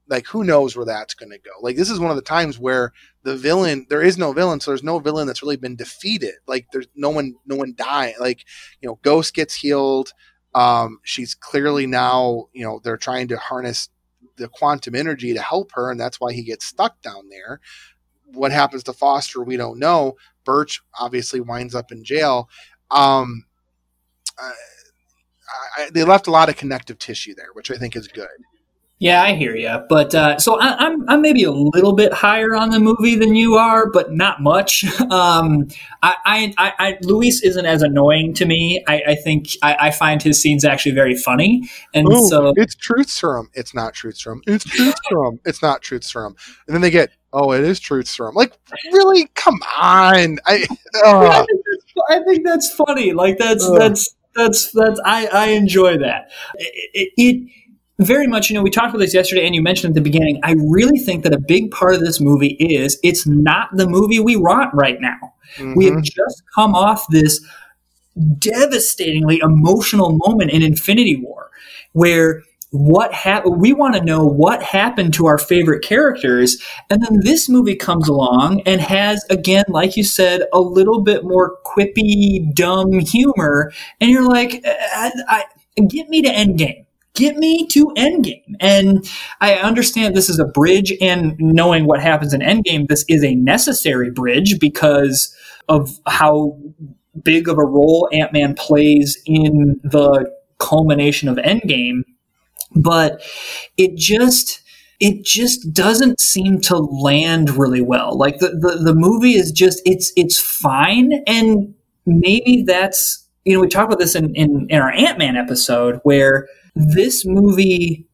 like 0.08 0.26
who 0.26 0.44
knows 0.44 0.76
where 0.76 0.86
that's 0.86 1.14
going 1.14 1.30
to 1.30 1.38
go? 1.38 1.50
Like 1.60 1.76
this 1.76 1.90
is 1.90 1.98
one 2.00 2.10
of 2.10 2.16
the 2.16 2.22
times 2.22 2.58
where 2.58 2.92
the 3.24 3.36
villain 3.36 3.86
there 3.90 4.02
is 4.02 4.16
no 4.16 4.32
villain, 4.32 4.60
so 4.60 4.70
there's 4.70 4.84
no 4.84 5.00
villain 5.00 5.26
that's 5.26 5.42
really 5.42 5.56
been 5.56 5.76
defeated. 5.76 6.34
Like 6.46 6.66
there's 6.72 6.86
no 6.94 7.10
one 7.10 7.34
no 7.46 7.56
one 7.56 7.74
dying. 7.76 8.14
Like 8.20 8.44
you 8.80 8.88
know, 8.88 8.98
Ghost 9.02 9.34
gets 9.34 9.54
healed. 9.54 10.12
Um, 10.54 11.00
she's 11.04 11.34
clearly 11.34 11.86
now 11.86 12.46
you 12.52 12.64
know 12.64 12.80
they're 12.82 12.96
trying 12.96 13.28
to 13.28 13.36
harness 13.36 13.88
the 14.38 14.48
quantum 14.48 14.94
energy 14.94 15.34
to 15.34 15.42
help 15.42 15.72
her, 15.72 15.90
and 15.90 16.00
that's 16.00 16.20
why 16.20 16.32
he 16.32 16.42
gets 16.42 16.64
stuck 16.64 17.00
down 17.02 17.28
there. 17.28 17.60
What 18.32 18.52
happens 18.52 18.82
to 18.84 18.92
Foster, 18.92 19.42
we 19.42 19.56
don't 19.56 19.78
know. 19.78 20.16
Birch 20.44 20.82
obviously 20.98 21.40
winds 21.40 21.74
up 21.74 21.92
in 21.92 22.04
jail. 22.04 22.48
Um, 22.90 23.44
I, 24.38 24.52
I, 25.76 25.90
they 25.90 26.04
left 26.04 26.26
a 26.26 26.30
lot 26.30 26.48
of 26.48 26.56
connective 26.56 26.98
tissue 26.98 27.34
there, 27.34 27.52
which 27.52 27.70
I 27.70 27.76
think 27.76 27.96
is 27.96 28.08
good. 28.08 28.28
Yeah, 29.00 29.22
I 29.22 29.34
hear 29.34 29.54
you. 29.54 29.84
But 29.88 30.12
uh, 30.12 30.38
so 30.40 30.58
I, 30.58 30.74
I'm 30.76 31.08
I'm 31.08 31.22
maybe 31.22 31.44
a 31.44 31.52
little 31.52 31.92
bit 31.92 32.12
higher 32.12 32.56
on 32.56 32.70
the 32.70 32.80
movie 32.80 33.14
than 33.14 33.36
you 33.36 33.54
are, 33.54 33.88
but 33.90 34.12
not 34.12 34.42
much. 34.42 34.84
Um, 35.08 35.68
I, 36.02 36.52
I, 36.58 36.72
I, 36.78 36.98
Luis 37.02 37.42
isn't 37.42 37.64
as 37.64 37.82
annoying 37.82 38.34
to 38.34 38.44
me. 38.44 38.84
I, 38.86 39.02
I 39.08 39.14
think 39.14 39.48
I, 39.62 39.76
I 39.80 39.90
find 39.90 40.22
his 40.22 40.40
scenes 40.40 40.64
actually 40.64 40.92
very 40.94 41.16
funny, 41.16 41.68
and 41.94 42.06
Ooh, 42.12 42.26
so 42.28 42.52
it's 42.56 42.74
truth 42.74 43.08
serum. 43.08 43.48
It's 43.54 43.74
not 43.74 43.94
truth 43.94 44.16
serum. 44.18 44.42
It's 44.46 44.64
truth 44.64 44.94
serum. 45.08 45.40
It's 45.46 45.62
not 45.62 45.80
truth 45.82 46.04
serum. 46.04 46.36
And 46.66 46.74
then 46.74 46.82
they 46.82 46.90
get, 46.90 47.10
oh, 47.32 47.52
it 47.52 47.64
is 47.64 47.80
truth 47.80 48.06
serum. 48.06 48.34
Like, 48.34 48.52
really? 48.92 49.28
Come 49.34 49.58
on. 49.80 50.38
I. 50.46 50.66
I 51.04 51.44
think 51.46 51.64
that's- 51.64 52.04
I 52.10 52.20
think 52.24 52.44
that's 52.44 52.74
funny. 52.74 53.12
Like 53.12 53.38
that's 53.38 53.64
Ugh. 53.64 53.78
that's 53.78 54.14
that's 54.34 54.70
that's 54.72 55.00
I 55.04 55.26
I 55.26 55.46
enjoy 55.48 55.98
that. 55.98 56.30
It, 56.56 56.72
it, 56.94 57.12
it 57.16 57.50
very 58.00 58.26
much. 58.26 58.48
You 58.48 58.54
know, 58.54 58.62
we 58.62 58.70
talked 58.70 58.90
about 58.90 58.98
this 58.98 59.14
yesterday, 59.14 59.46
and 59.46 59.54
you 59.54 59.62
mentioned 59.62 59.90
at 59.92 59.94
the 59.94 60.00
beginning. 60.10 60.40
I 60.44 60.54
really 60.58 60.98
think 60.98 61.24
that 61.24 61.32
a 61.32 61.40
big 61.40 61.70
part 61.70 61.94
of 61.94 62.00
this 62.00 62.20
movie 62.20 62.56
is 62.60 62.98
it's 63.02 63.26
not 63.26 63.68
the 63.76 63.88
movie 63.88 64.20
we 64.20 64.36
want 64.36 64.72
right 64.74 65.00
now. 65.00 65.34
We 65.74 65.86
have 65.86 65.94
Mhm. 65.94 66.04
just 66.04 66.42
come 66.54 66.74
off 66.74 67.06
this 67.08 67.40
devastatingly 68.38 69.38
emotional 69.38 70.18
moment 70.26 70.50
in 70.50 70.62
Infinity 70.62 71.16
War 71.16 71.50
where 71.92 72.42
what 72.70 73.14
happened 73.14 73.60
we 73.60 73.72
want 73.72 73.94
to 73.94 74.04
know 74.04 74.26
what 74.26 74.62
happened 74.62 75.14
to 75.14 75.26
our 75.26 75.38
favorite 75.38 75.82
characters 75.82 76.60
and 76.90 77.02
then 77.02 77.20
this 77.22 77.48
movie 77.48 77.74
comes 77.74 78.08
along 78.08 78.60
and 78.66 78.80
has 78.80 79.24
again 79.30 79.64
like 79.68 79.96
you 79.96 80.04
said 80.04 80.42
a 80.52 80.60
little 80.60 81.00
bit 81.00 81.24
more 81.24 81.56
quippy 81.64 82.52
dumb 82.54 82.92
humor 82.98 83.72
and 84.00 84.10
you're 84.10 84.28
like 84.28 84.60
I, 84.66 85.12
I, 85.28 85.44
get 85.88 86.10
me 86.10 86.20
to 86.22 86.28
endgame 86.28 86.84
get 87.18 87.36
me 87.36 87.66
to 87.66 87.86
endgame 87.96 88.54
and 88.60 89.10
i 89.40 89.54
understand 89.54 90.14
this 90.14 90.30
is 90.30 90.38
a 90.38 90.44
bridge 90.44 90.92
and 91.00 91.34
knowing 91.38 91.84
what 91.84 92.00
happens 92.00 92.32
in 92.32 92.40
endgame 92.40 92.86
this 92.86 93.04
is 93.08 93.24
a 93.24 93.34
necessary 93.34 94.10
bridge 94.10 94.58
because 94.60 95.34
of 95.68 95.98
how 96.06 96.56
big 97.24 97.48
of 97.48 97.58
a 97.58 97.64
role 97.64 98.08
ant-man 98.12 98.54
plays 98.54 99.20
in 99.26 99.80
the 99.82 100.30
culmination 100.58 101.28
of 101.28 101.36
endgame 101.38 102.02
but 102.74 103.22
it 103.76 103.96
just 103.96 104.62
it 105.00 105.24
just 105.24 105.72
doesn't 105.72 106.20
seem 106.20 106.60
to 106.60 106.76
land 106.76 107.50
really 107.50 107.80
well. 107.80 108.18
Like 108.18 108.38
the, 108.38 108.48
the, 108.48 108.80
the 108.82 108.94
movie 108.94 109.34
is 109.34 109.52
just 109.52 109.80
it's 109.84 110.12
it's 110.16 110.38
fine 110.38 111.22
and 111.26 111.74
maybe 112.04 112.64
that's 112.66 113.27
you 113.44 113.54
know, 113.54 113.60
we 113.60 113.68
talked 113.68 113.86
about 113.86 113.98
this 113.98 114.14
in, 114.14 114.34
in, 114.34 114.66
in 114.68 114.80
our 114.80 114.90
Ant 114.90 115.18
Man 115.18 115.36
episode 115.36 116.00
where 116.02 116.48
this 116.74 117.24
movie 117.24 118.06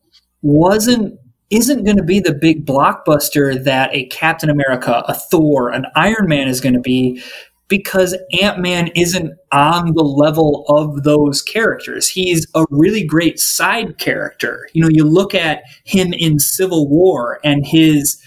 wasn't 0.43 1.19
isn't 1.51 1.85
going 1.85 1.97
to 1.97 2.03
be 2.03 2.21
the 2.21 2.35
big 2.35 2.67
blockbuster 2.67 3.63
that 3.63 3.95
a 3.95 4.07
Captain 4.07 4.51
America, 4.51 5.05
a 5.07 5.15
Thor, 5.15 5.71
an 5.71 5.87
Iron 5.95 6.27
Man 6.27 6.49
is 6.49 6.61
going 6.61 6.73
to 6.75 6.81
be 6.81 7.23
because 7.69 8.17
Ant 8.43 8.59
Man 8.59 8.89
isn't 8.95 9.33
on 9.53 9.95
the 9.95 10.03
level 10.03 10.65
of 10.69 11.03
those 11.05 11.43
characters. 11.43 12.09
He's 12.09 12.47
a 12.55 12.65
really 12.71 13.05
great 13.05 13.39
side 13.39 13.99
character. 13.99 14.69
You 14.73 14.83
know, 14.83 14.89
you 14.89 15.05
look 15.05 15.35
at 15.35 15.63
him 15.85 16.13
in 16.13 16.39
Civil 16.39 16.89
War 16.89 17.41
and 17.45 17.67
his 17.67 18.21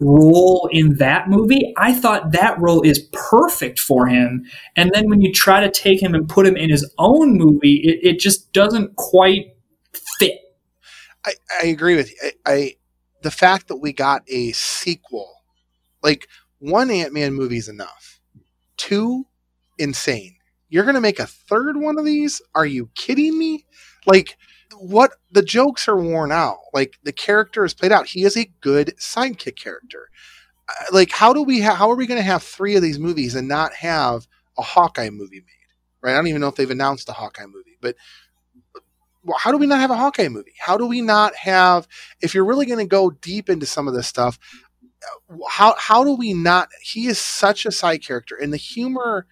role 0.00 0.68
in 0.72 0.96
that 0.96 1.28
movie, 1.28 1.72
I 1.76 1.92
thought 1.92 2.32
that 2.32 2.58
role 2.58 2.82
is 2.82 3.08
perfect 3.12 3.78
for 3.78 4.06
him. 4.06 4.44
And 4.76 4.90
then 4.92 5.08
when 5.08 5.20
you 5.20 5.32
try 5.32 5.60
to 5.60 5.70
take 5.70 6.02
him 6.02 6.14
and 6.14 6.28
put 6.28 6.46
him 6.46 6.56
in 6.56 6.70
his 6.70 6.90
own 6.98 7.36
movie, 7.36 7.80
it, 7.84 8.14
it 8.14 8.18
just 8.18 8.52
doesn't 8.52 8.96
quite 8.96 9.54
fit. 10.18 10.38
I, 11.24 11.32
I 11.62 11.66
agree 11.66 11.96
with 11.96 12.10
you. 12.10 12.16
I, 12.46 12.52
I 12.52 12.74
the 13.22 13.30
fact 13.30 13.68
that 13.68 13.76
we 13.76 13.92
got 13.92 14.22
a 14.28 14.52
sequel, 14.52 15.30
like 16.02 16.26
one 16.58 16.90
Ant 16.90 17.12
Man 17.12 17.34
movie 17.34 17.58
is 17.58 17.68
enough 17.68 18.10
two, 18.80 19.26
insane. 19.78 20.36
You're 20.70 20.84
to 20.90 21.00
make 21.02 21.18
a 21.18 21.26
third 21.26 21.76
one 21.76 21.98
of 21.98 22.04
these? 22.06 22.40
Are 22.54 22.64
you 22.64 22.88
kidding 22.94 23.38
me? 23.38 23.66
Like, 24.06 24.38
what 24.80 25.12
the 25.30 25.42
jokes 25.42 25.88
are 25.88 25.96
worn 25.96 26.32
out. 26.32 26.58
Like, 26.72 26.98
the 27.02 27.12
character 27.12 27.64
is 27.64 27.74
played 27.74 27.92
out. 27.92 28.08
He 28.08 28.24
is 28.24 28.36
a 28.36 28.50
good 28.60 28.94
sidekick 28.98 29.56
character. 29.56 30.08
Uh, 30.68 30.84
like, 30.92 31.10
how 31.12 31.32
do 31.32 31.42
we 31.42 31.60
ha- 31.60 31.74
how 31.74 31.90
are 31.90 31.96
we 31.96 32.06
going 32.06 32.18
to 32.18 32.24
have 32.24 32.42
three 32.42 32.76
of 32.76 32.82
these 32.82 32.98
movies 32.98 33.34
and 33.34 33.46
not 33.46 33.74
have 33.74 34.26
a 34.58 34.62
Hawkeye 34.62 35.10
movie 35.10 35.40
made? 35.40 36.00
Right? 36.02 36.12
I 36.12 36.16
don't 36.16 36.28
even 36.28 36.40
know 36.40 36.48
if 36.48 36.56
they've 36.56 36.70
announced 36.70 37.08
a 37.08 37.12
Hawkeye 37.12 37.46
movie, 37.46 37.76
but 37.80 37.94
how 39.38 39.52
do 39.52 39.58
we 39.58 39.66
not 39.66 39.80
have 39.80 39.90
a 39.90 39.96
Hawkeye 39.96 40.28
movie? 40.28 40.54
How 40.58 40.78
do 40.78 40.86
we 40.86 41.02
not 41.02 41.34
have, 41.36 41.86
if 42.22 42.34
you're 42.34 42.44
really 42.44 42.66
going 42.66 42.78
to 42.78 42.86
go 42.86 43.10
deep 43.10 43.50
into 43.50 43.66
some 43.66 43.86
of 43.86 43.94
this 43.94 44.06
stuff, 44.06 44.38
how 45.48 45.74
how 45.78 46.04
do 46.04 46.14
we 46.14 46.32
not? 46.34 46.68
He 46.82 47.06
is 47.06 47.18
such 47.18 47.66
a 47.66 47.72
side 47.72 48.02
character, 48.02 48.36
and 48.36 48.52
the 48.52 48.58
humor, 48.58 49.26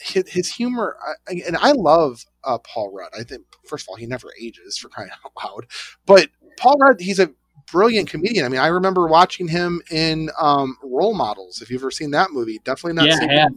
his, 0.00 0.28
his 0.28 0.54
humor, 0.54 0.96
and 1.26 1.56
I 1.56 1.72
love 1.72 2.24
uh, 2.48 2.58
Paul 2.58 2.92
Rudd. 2.92 3.10
I 3.18 3.22
think 3.22 3.44
first 3.66 3.84
of 3.84 3.90
all, 3.90 3.96
he 3.96 4.06
never 4.06 4.28
ages 4.40 4.78
for 4.78 4.88
crying 4.88 5.10
out 5.24 5.32
loud. 5.44 5.66
But 6.06 6.30
Paul 6.56 6.78
Rudd, 6.78 7.00
he's 7.00 7.18
a 7.18 7.30
brilliant 7.70 8.08
comedian. 8.08 8.46
I 8.46 8.48
mean, 8.48 8.60
I 8.60 8.68
remember 8.68 9.06
watching 9.06 9.48
him 9.48 9.82
in 9.90 10.30
um, 10.40 10.76
Role 10.82 11.14
Models. 11.14 11.60
If 11.60 11.70
you've 11.70 11.82
ever 11.82 11.90
seen 11.90 12.10
that 12.12 12.30
movie, 12.32 12.58
definitely 12.64 12.94
not. 12.94 13.06
Yeah, 13.06 13.26
yeah. 13.30 13.48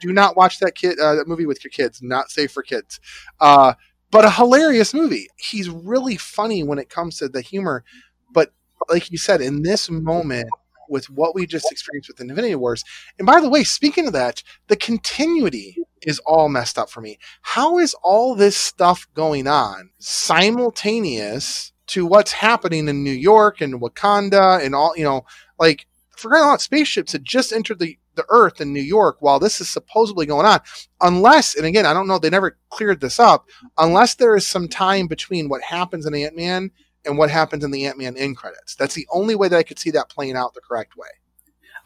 Do 0.00 0.12
not 0.12 0.36
watch 0.36 0.58
that 0.60 0.74
kid 0.74 0.98
uh, 0.98 1.14
that 1.14 1.26
movie 1.26 1.46
with 1.46 1.64
your 1.64 1.70
kids. 1.70 2.02
Not 2.02 2.30
safe 2.30 2.52
for 2.52 2.62
kids. 2.62 3.00
Uh, 3.40 3.74
but 4.10 4.24
a 4.24 4.30
hilarious 4.30 4.94
movie. 4.94 5.28
He's 5.36 5.68
really 5.68 6.16
funny 6.16 6.62
when 6.62 6.78
it 6.78 6.90
comes 6.90 7.18
to 7.18 7.28
the 7.28 7.40
humor. 7.40 7.84
But 8.32 8.52
like 8.88 9.10
you 9.10 9.18
said, 9.18 9.40
in 9.40 9.62
this 9.62 9.90
moment, 9.90 10.48
with 10.88 11.10
what 11.10 11.34
we 11.34 11.46
just 11.46 11.70
experienced 11.70 12.08
with 12.08 12.18
the 12.18 12.24
Infinity 12.24 12.54
Wars. 12.54 12.84
And 13.18 13.26
by 13.26 13.40
the 13.40 13.48
way, 13.48 13.64
speaking 13.64 14.06
of 14.06 14.12
that, 14.12 14.42
the 14.68 14.76
continuity 14.76 15.78
is 16.02 16.18
all 16.20 16.48
messed 16.48 16.78
up 16.78 16.90
for 16.90 17.00
me. 17.00 17.18
How 17.42 17.78
is 17.78 17.94
all 18.02 18.34
this 18.34 18.56
stuff 18.56 19.06
going 19.14 19.46
on 19.46 19.90
simultaneous 19.98 21.72
to 21.88 22.04
what's 22.04 22.32
happening 22.32 22.88
in 22.88 23.04
New 23.04 23.10
York 23.10 23.60
and 23.60 23.80
Wakanda 23.80 24.64
and 24.64 24.74
all, 24.74 24.94
you 24.96 25.04
know, 25.04 25.24
like 25.58 25.86
forget 26.16 26.40
about 26.40 26.60
spaceships 26.60 27.12
had 27.12 27.24
just 27.24 27.52
entered 27.52 27.78
the 27.78 27.98
the 28.16 28.26
Earth 28.30 28.60
in 28.60 28.72
New 28.72 28.80
York 28.80 29.18
while 29.20 29.38
this 29.38 29.60
is 29.60 29.68
supposedly 29.68 30.26
going 30.26 30.46
on, 30.46 30.60
unless, 31.00 31.54
and 31.54 31.66
again, 31.66 31.86
I 31.86 31.92
don't 31.92 32.08
know, 32.08 32.18
they 32.18 32.30
never 32.30 32.58
cleared 32.70 33.00
this 33.00 33.20
up, 33.20 33.46
unless 33.78 34.14
there 34.14 34.34
is 34.34 34.46
some 34.46 34.68
time 34.68 35.06
between 35.06 35.48
what 35.48 35.62
happens 35.62 36.06
in 36.06 36.14
Ant 36.14 36.34
Man 36.34 36.70
and 37.04 37.18
what 37.18 37.30
happens 37.30 37.62
in 37.62 37.70
the 37.70 37.86
Ant 37.86 37.98
Man 37.98 38.16
end 38.16 38.36
credits. 38.36 38.74
That's 38.74 38.94
the 38.94 39.06
only 39.12 39.34
way 39.34 39.48
that 39.48 39.56
I 39.56 39.62
could 39.62 39.78
see 39.78 39.90
that 39.92 40.08
playing 40.08 40.34
out 40.34 40.54
the 40.54 40.60
correct 40.60 40.96
way. 40.96 41.08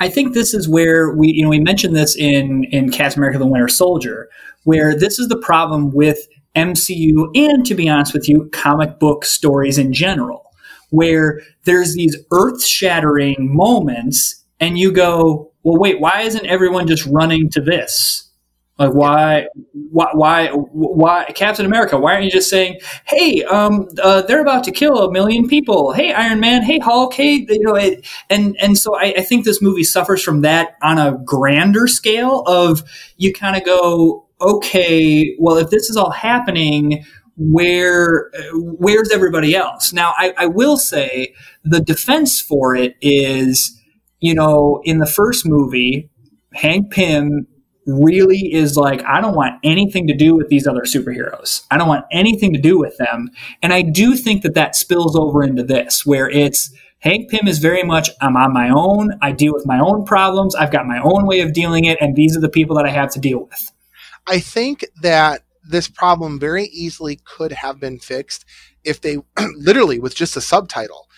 I 0.01 0.09
think 0.09 0.33
this 0.33 0.55
is 0.55 0.69
where 0.69 1.13
we, 1.13 1.29
you 1.29 1.43
know, 1.43 1.51
we 1.51 1.61
mentioned 1.61 1.95
this 1.95 2.17
in 2.17 2.65
in 2.65 2.91
Captain 2.91 3.21
America: 3.21 3.39
The 3.39 3.47
Winter 3.47 3.69
Soldier, 3.69 4.29
where 4.65 4.97
this 4.97 5.19
is 5.19 5.29
the 5.29 5.39
problem 5.39 5.93
with 5.93 6.19
MCU 6.57 7.31
and, 7.35 7.65
to 7.67 7.75
be 7.75 7.89
honest 7.89 8.13
with 8.13 8.29
you, 8.29 8.49
comic 8.53 8.99
book 8.99 9.25
stories 9.25 9.79
in 9.79 9.93
general, 9.93 10.51
where 10.89 11.41
there's 11.65 11.95
these 11.95 12.17
earth-shattering 12.33 13.37
moments, 13.55 14.43
and 14.59 14.79
you 14.79 14.91
go, 14.91 15.53
"Well, 15.63 15.79
wait, 15.79 16.01
why 16.01 16.23
isn't 16.23 16.47
everyone 16.47 16.87
just 16.87 17.07
running 17.07 17.51
to 17.51 17.61
this?" 17.61 18.30
Like 18.81 18.95
why, 18.95 19.47
why, 19.75 20.09
why, 20.15 20.49
why, 20.49 21.25
Captain 21.35 21.67
America? 21.67 21.99
Why 21.99 22.15
aren't 22.15 22.25
you 22.25 22.31
just 22.31 22.49
saying, 22.49 22.81
"Hey, 23.05 23.45
um, 23.45 23.87
uh, 24.03 24.23
they're 24.23 24.41
about 24.41 24.65
to 24.65 24.73
kill 24.73 25.03
a 25.05 25.13
million 25.13 25.47
people. 25.47 25.93
Hey, 25.93 26.15
Iron 26.15 26.41
Man. 26.41 26.63
Hey, 26.63 26.79
Hulk. 26.79 27.13
Hey, 27.13 27.45
you 27.47 27.61
know." 27.61 27.75
It, 27.75 28.09
and 28.31 28.57
and 28.59 28.79
so 28.79 28.97
I, 28.97 29.13
I 29.19 29.21
think 29.21 29.45
this 29.45 29.61
movie 29.61 29.85
suffers 29.85 30.23
from 30.23 30.41
that 30.41 30.77
on 30.83 30.97
a 30.97 31.19
grander 31.27 31.87
scale. 31.87 32.43
Of 32.47 32.83
you 33.19 33.35
kind 33.35 33.55
of 33.55 33.65
go, 33.65 34.27
okay, 34.41 35.37
well, 35.39 35.59
if 35.59 35.69
this 35.69 35.91
is 35.91 35.99
all 35.99 36.11
happening, 36.11 37.05
where 37.37 38.31
where's 38.55 39.11
everybody 39.11 39.55
else? 39.55 39.93
Now, 39.93 40.15
I, 40.17 40.33
I 40.39 40.47
will 40.47 40.79
say 40.79 41.35
the 41.65 41.81
defense 41.81 42.41
for 42.41 42.75
it 42.75 42.97
is, 43.03 43.79
you 44.21 44.35
know, 44.35 44.81
in 44.85 45.01
the 45.01 45.07
first 45.07 45.47
movie, 45.47 46.09
Hank 46.55 46.91
Pym 46.93 47.47
really 47.91 48.53
is 48.53 48.77
like, 48.77 49.03
I 49.05 49.21
don't 49.21 49.35
want 49.35 49.61
anything 49.65 50.07
to 50.07 50.15
do 50.15 50.35
with 50.35 50.49
these 50.49 50.67
other 50.67 50.83
superheroes. 50.83 51.65
I 51.71 51.77
don't 51.77 51.89
want 51.89 52.05
anything 52.13 52.53
to 52.53 52.61
do 52.61 52.79
with 52.79 52.97
them. 52.99 53.31
And 53.63 53.73
I 53.73 53.83
do 53.83 54.17
think 54.17 54.43
that 54.43 54.55
that 54.55 54.77
spills 54.77 55.17
over 55.17 55.43
into 55.43 55.63
this, 55.63 56.07
where 56.07 56.29
it's 56.31 56.73
Hank 57.01 57.31
Pym 57.31 57.49
is 57.49 57.59
very 57.59 57.83
much, 57.83 58.11
I'm 58.21 58.37
on 58.37 58.53
my 58.53 58.71
own. 58.71 59.19
I 59.23 59.33
deal 59.33 59.53
with 59.53 59.67
my 59.67 59.81
own 59.81 60.05
problems. 60.05 60.55
I've 60.55 60.73
got 60.73 60.87
my 60.87 61.01
own 61.03 61.27
way 61.27 61.41
of 61.41 61.53
dealing 61.53 61.85
it. 61.85 61.99
And 62.01 62.15
these 62.15 62.37
are 62.37 62.41
the 62.41 62.49
people 62.49 62.77
that 62.77 62.87
I 62.87 62.91
have 62.91 63.11
to 63.13 63.21
deal 63.21 63.41
with. 63.41 63.73
I 64.27 64.39
think 64.39 64.85
that 65.03 65.43
this 65.67 65.89
problem 65.89 66.39
very 66.39 66.65
easily 66.67 67.21
could 67.25 67.53
have 67.53 67.81
been 67.81 67.99
fixed 67.99 68.45
if 68.85 69.01
they 69.01 69.19
literally 69.57 69.99
with 69.99 70.15
just 70.15 70.37
a 70.37 70.41
subtitle 70.41 71.09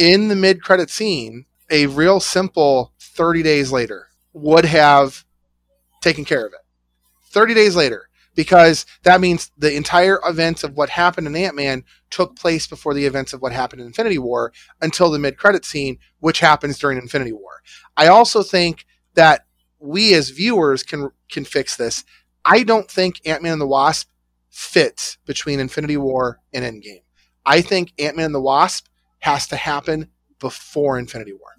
in 0.00 0.28
the 0.28 0.36
mid 0.36 0.62
credit 0.62 0.90
scene, 0.90 1.44
a 1.70 1.86
real 1.86 2.20
simple 2.20 2.92
30 3.00 3.42
days 3.42 3.70
later 3.70 4.08
would 4.32 4.64
have 4.64 5.24
taken 6.00 6.24
care 6.24 6.46
of 6.46 6.52
it. 6.52 6.60
30 7.30 7.54
days 7.54 7.76
later, 7.76 8.08
because 8.34 8.86
that 9.02 9.20
means 9.20 9.50
the 9.58 9.74
entire 9.74 10.18
events 10.24 10.64
of 10.64 10.76
what 10.76 10.90
happened 10.90 11.26
in 11.26 11.36
Ant 11.36 11.56
Man 11.56 11.84
took 12.10 12.36
place 12.36 12.66
before 12.66 12.94
the 12.94 13.06
events 13.06 13.32
of 13.32 13.42
what 13.42 13.52
happened 13.52 13.80
in 13.80 13.86
Infinity 13.86 14.18
War 14.18 14.52
until 14.80 15.10
the 15.10 15.18
mid 15.18 15.36
credit 15.36 15.64
scene, 15.64 15.98
which 16.20 16.40
happens 16.40 16.78
during 16.78 16.98
Infinity 16.98 17.32
War. 17.32 17.62
I 17.96 18.06
also 18.06 18.42
think 18.42 18.86
that 19.14 19.46
we 19.78 20.14
as 20.14 20.30
viewers 20.30 20.82
can 20.82 21.10
can 21.30 21.44
fix 21.44 21.76
this. 21.76 22.04
I 22.44 22.62
don't 22.62 22.90
think 22.90 23.20
Ant 23.26 23.42
Man 23.42 23.52
and 23.52 23.60
the 23.60 23.66
Wasp 23.66 24.08
fits 24.48 25.18
between 25.26 25.60
Infinity 25.60 25.96
War 25.96 26.40
and 26.52 26.64
Endgame. 26.64 27.02
I 27.44 27.60
think 27.62 27.92
Ant 27.98 28.16
Man 28.16 28.26
and 28.26 28.34
the 28.34 28.40
Wasp 28.40 28.86
has 29.20 29.46
to 29.48 29.56
happen 29.56 30.08
before 30.38 30.98
Infinity 30.98 31.32
War. 31.32 31.50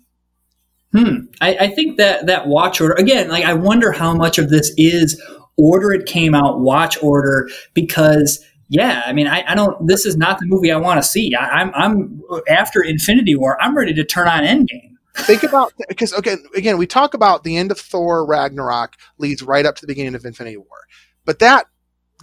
Hmm. 0.94 1.26
I, 1.40 1.56
I, 1.56 1.68
think 1.70 1.98
that 1.98 2.26
that 2.26 2.48
watch 2.48 2.82
order 2.82 2.96
again. 2.96 3.30
Like, 3.30 3.46
I 3.46 3.54
wonder 3.54 3.94
how 3.94 4.14
much 4.14 4.38
of 4.38 4.50
this 4.50 4.74
is 4.76 5.22
order 5.58 5.94
it 5.94 6.06
came 6.06 6.36
out, 6.36 6.60
watch 6.60 7.02
order, 7.02 7.50
because 7.74 8.44
yeah, 8.68 9.04
I 9.06 9.12
mean, 9.12 9.28
I, 9.28 9.44
I 9.48 9.56
don't. 9.56 9.86
This 9.86 10.06
is 10.06 10.16
not 10.16 10.40
the 10.40 10.46
movie 10.46 10.72
I 10.72 10.78
want 10.78 11.02
to 11.02 11.08
see. 11.08 11.36
I, 11.36 11.62
I'm, 11.62 11.72
I'm 11.76 12.22
after 12.50 12.82
Infinity 12.82 13.36
War. 13.36 13.62
I'm 13.62 13.76
ready 13.76 13.94
to 13.94 14.04
turn 14.06 14.30
on 14.30 14.44
Endgame. 14.44 14.96
Think 15.16 15.44
about 15.44 15.74
because 15.90 16.14
okay, 16.14 16.38
again, 16.56 16.78
we 16.78 16.88
talk 16.88 17.14
about 17.14 17.44
the 17.44 17.58
end 17.58 17.72
of 17.72 17.80
Thor 17.80 18.26
Ragnarok 18.26 18.96
leads 19.18 19.44
right 19.44 19.66
up 19.66 19.76
to 19.76 19.82
the 19.82 19.88
beginning 19.88 20.16
of 20.16 20.24
Infinity 20.24 20.56
War, 20.56 20.88
but 21.26 21.40
that 21.40 21.66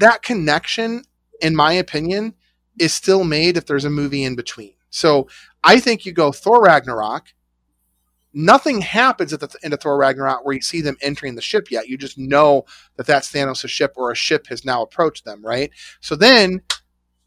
that 0.01 0.23
connection, 0.23 1.05
in 1.43 1.55
my 1.55 1.75
opinion, 1.75 2.35
is 2.79 2.95
still 2.95 3.25
made 3.25 3.59
if 3.59 3.67
there's 3.67 3.85
a 3.85 3.91
movie 3.91 4.25
in 4.25 4.35
between. 4.35 4.73
So 4.89 5.29
I 5.63 5.81
think 5.81 6.07
you 6.07 6.13
go 6.13 6.33
Thor 6.33 6.63
Ragnarok. 6.63 7.35
Nothing 8.35 8.83
happens 8.83 9.33
at 9.33 9.41
the 9.41 9.49
end 9.63 9.73
of 9.73 9.81
Thor 9.81 9.97
Ragnarok 9.97 10.45
where 10.45 10.55
you 10.55 10.61
see 10.61 10.81
them 10.81 10.97
entering 11.01 11.35
the 11.35 11.43
ship 11.43 11.71
yet. 11.71 11.89
You 11.89 11.97
just 11.97 12.19
know 12.19 12.65
that 12.97 13.07
that's 13.07 13.33
Thanos' 13.33 13.69
ship 13.69 13.95
or 13.97 14.11
a 14.11 14.17
ship 14.17 14.49
has 14.49 14.65
now 14.65 14.83
approached 14.83 15.25
them, 15.25 15.45
right? 15.45 15.71
So 16.01 16.15
then 16.15 16.61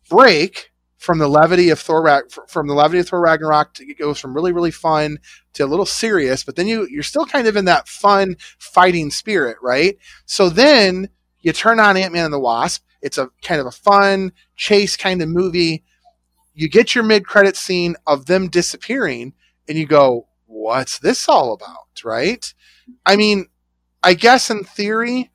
break 0.09 0.71
from 1.01 1.17
the 1.17 1.27
levity 1.27 1.69
of 1.71 1.79
Thor 1.79 2.27
from 2.47 2.67
the 2.67 2.75
levity 2.75 2.99
of 2.99 3.09
Thor 3.09 3.21
Ragnarok 3.21 3.73
to, 3.73 3.83
it 3.83 3.97
goes 3.97 4.19
from 4.19 4.35
really 4.35 4.51
really 4.51 4.69
fun 4.69 5.17
to 5.53 5.63
a 5.63 5.65
little 5.65 5.85
serious, 5.85 6.43
but 6.43 6.55
then 6.55 6.67
you 6.67 6.87
you're 6.91 7.01
still 7.01 7.25
kind 7.25 7.47
of 7.47 7.55
in 7.55 7.65
that 7.65 7.87
fun 7.87 8.35
fighting 8.59 9.09
spirit, 9.09 9.57
right? 9.63 9.97
So 10.27 10.47
then 10.47 11.09
you 11.39 11.53
turn 11.53 11.79
on 11.79 11.97
Ant 11.97 12.13
Man 12.13 12.25
and 12.25 12.33
the 12.33 12.39
Wasp. 12.39 12.83
It's 13.01 13.17
a 13.17 13.29
kind 13.41 13.59
of 13.59 13.65
a 13.65 13.71
fun 13.71 14.31
chase 14.55 14.95
kind 14.95 15.23
of 15.23 15.29
movie. 15.29 15.83
You 16.53 16.69
get 16.69 16.93
your 16.93 17.03
mid 17.03 17.25
credit 17.25 17.55
scene 17.55 17.95
of 18.05 18.27
them 18.27 18.47
disappearing, 18.47 19.33
and 19.67 19.79
you 19.79 19.87
go, 19.87 20.27
"What's 20.51 20.99
this 20.99 21.27
all 21.29 21.53
about?" 21.53 22.03
Right? 22.03 22.53
I 23.05 23.15
mean, 23.15 23.47
I 24.03 24.13
guess 24.13 24.49
in 24.49 24.63
theory, 24.63 25.31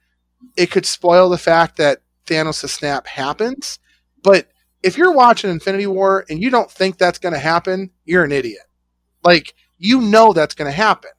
it 0.57 0.71
could 0.71 0.87
spoil 0.87 1.29
the 1.29 1.39
fact 1.39 1.77
that 1.79 2.03
Thanos' 2.27 2.69
snap 2.69 3.07
happens, 3.07 3.79
but 4.23 4.49
if 4.83 4.97
you're 4.97 5.13
watching 5.13 5.51
Infinity 5.51 5.87
War 5.87 6.25
and 6.29 6.41
you 6.41 6.51
don't 6.51 6.71
think 6.71 6.99
that's 6.99 7.19
going 7.19 7.33
to 7.33 7.41
happen, 7.41 7.91
you're 8.05 8.25
an 8.25 8.33
idiot. 8.33 8.63
Like 9.25 9.55
you 9.79 10.01
know 10.01 10.33
that's 10.33 10.55
going 10.55 10.71
to 10.71 10.77
happen. 10.77 11.11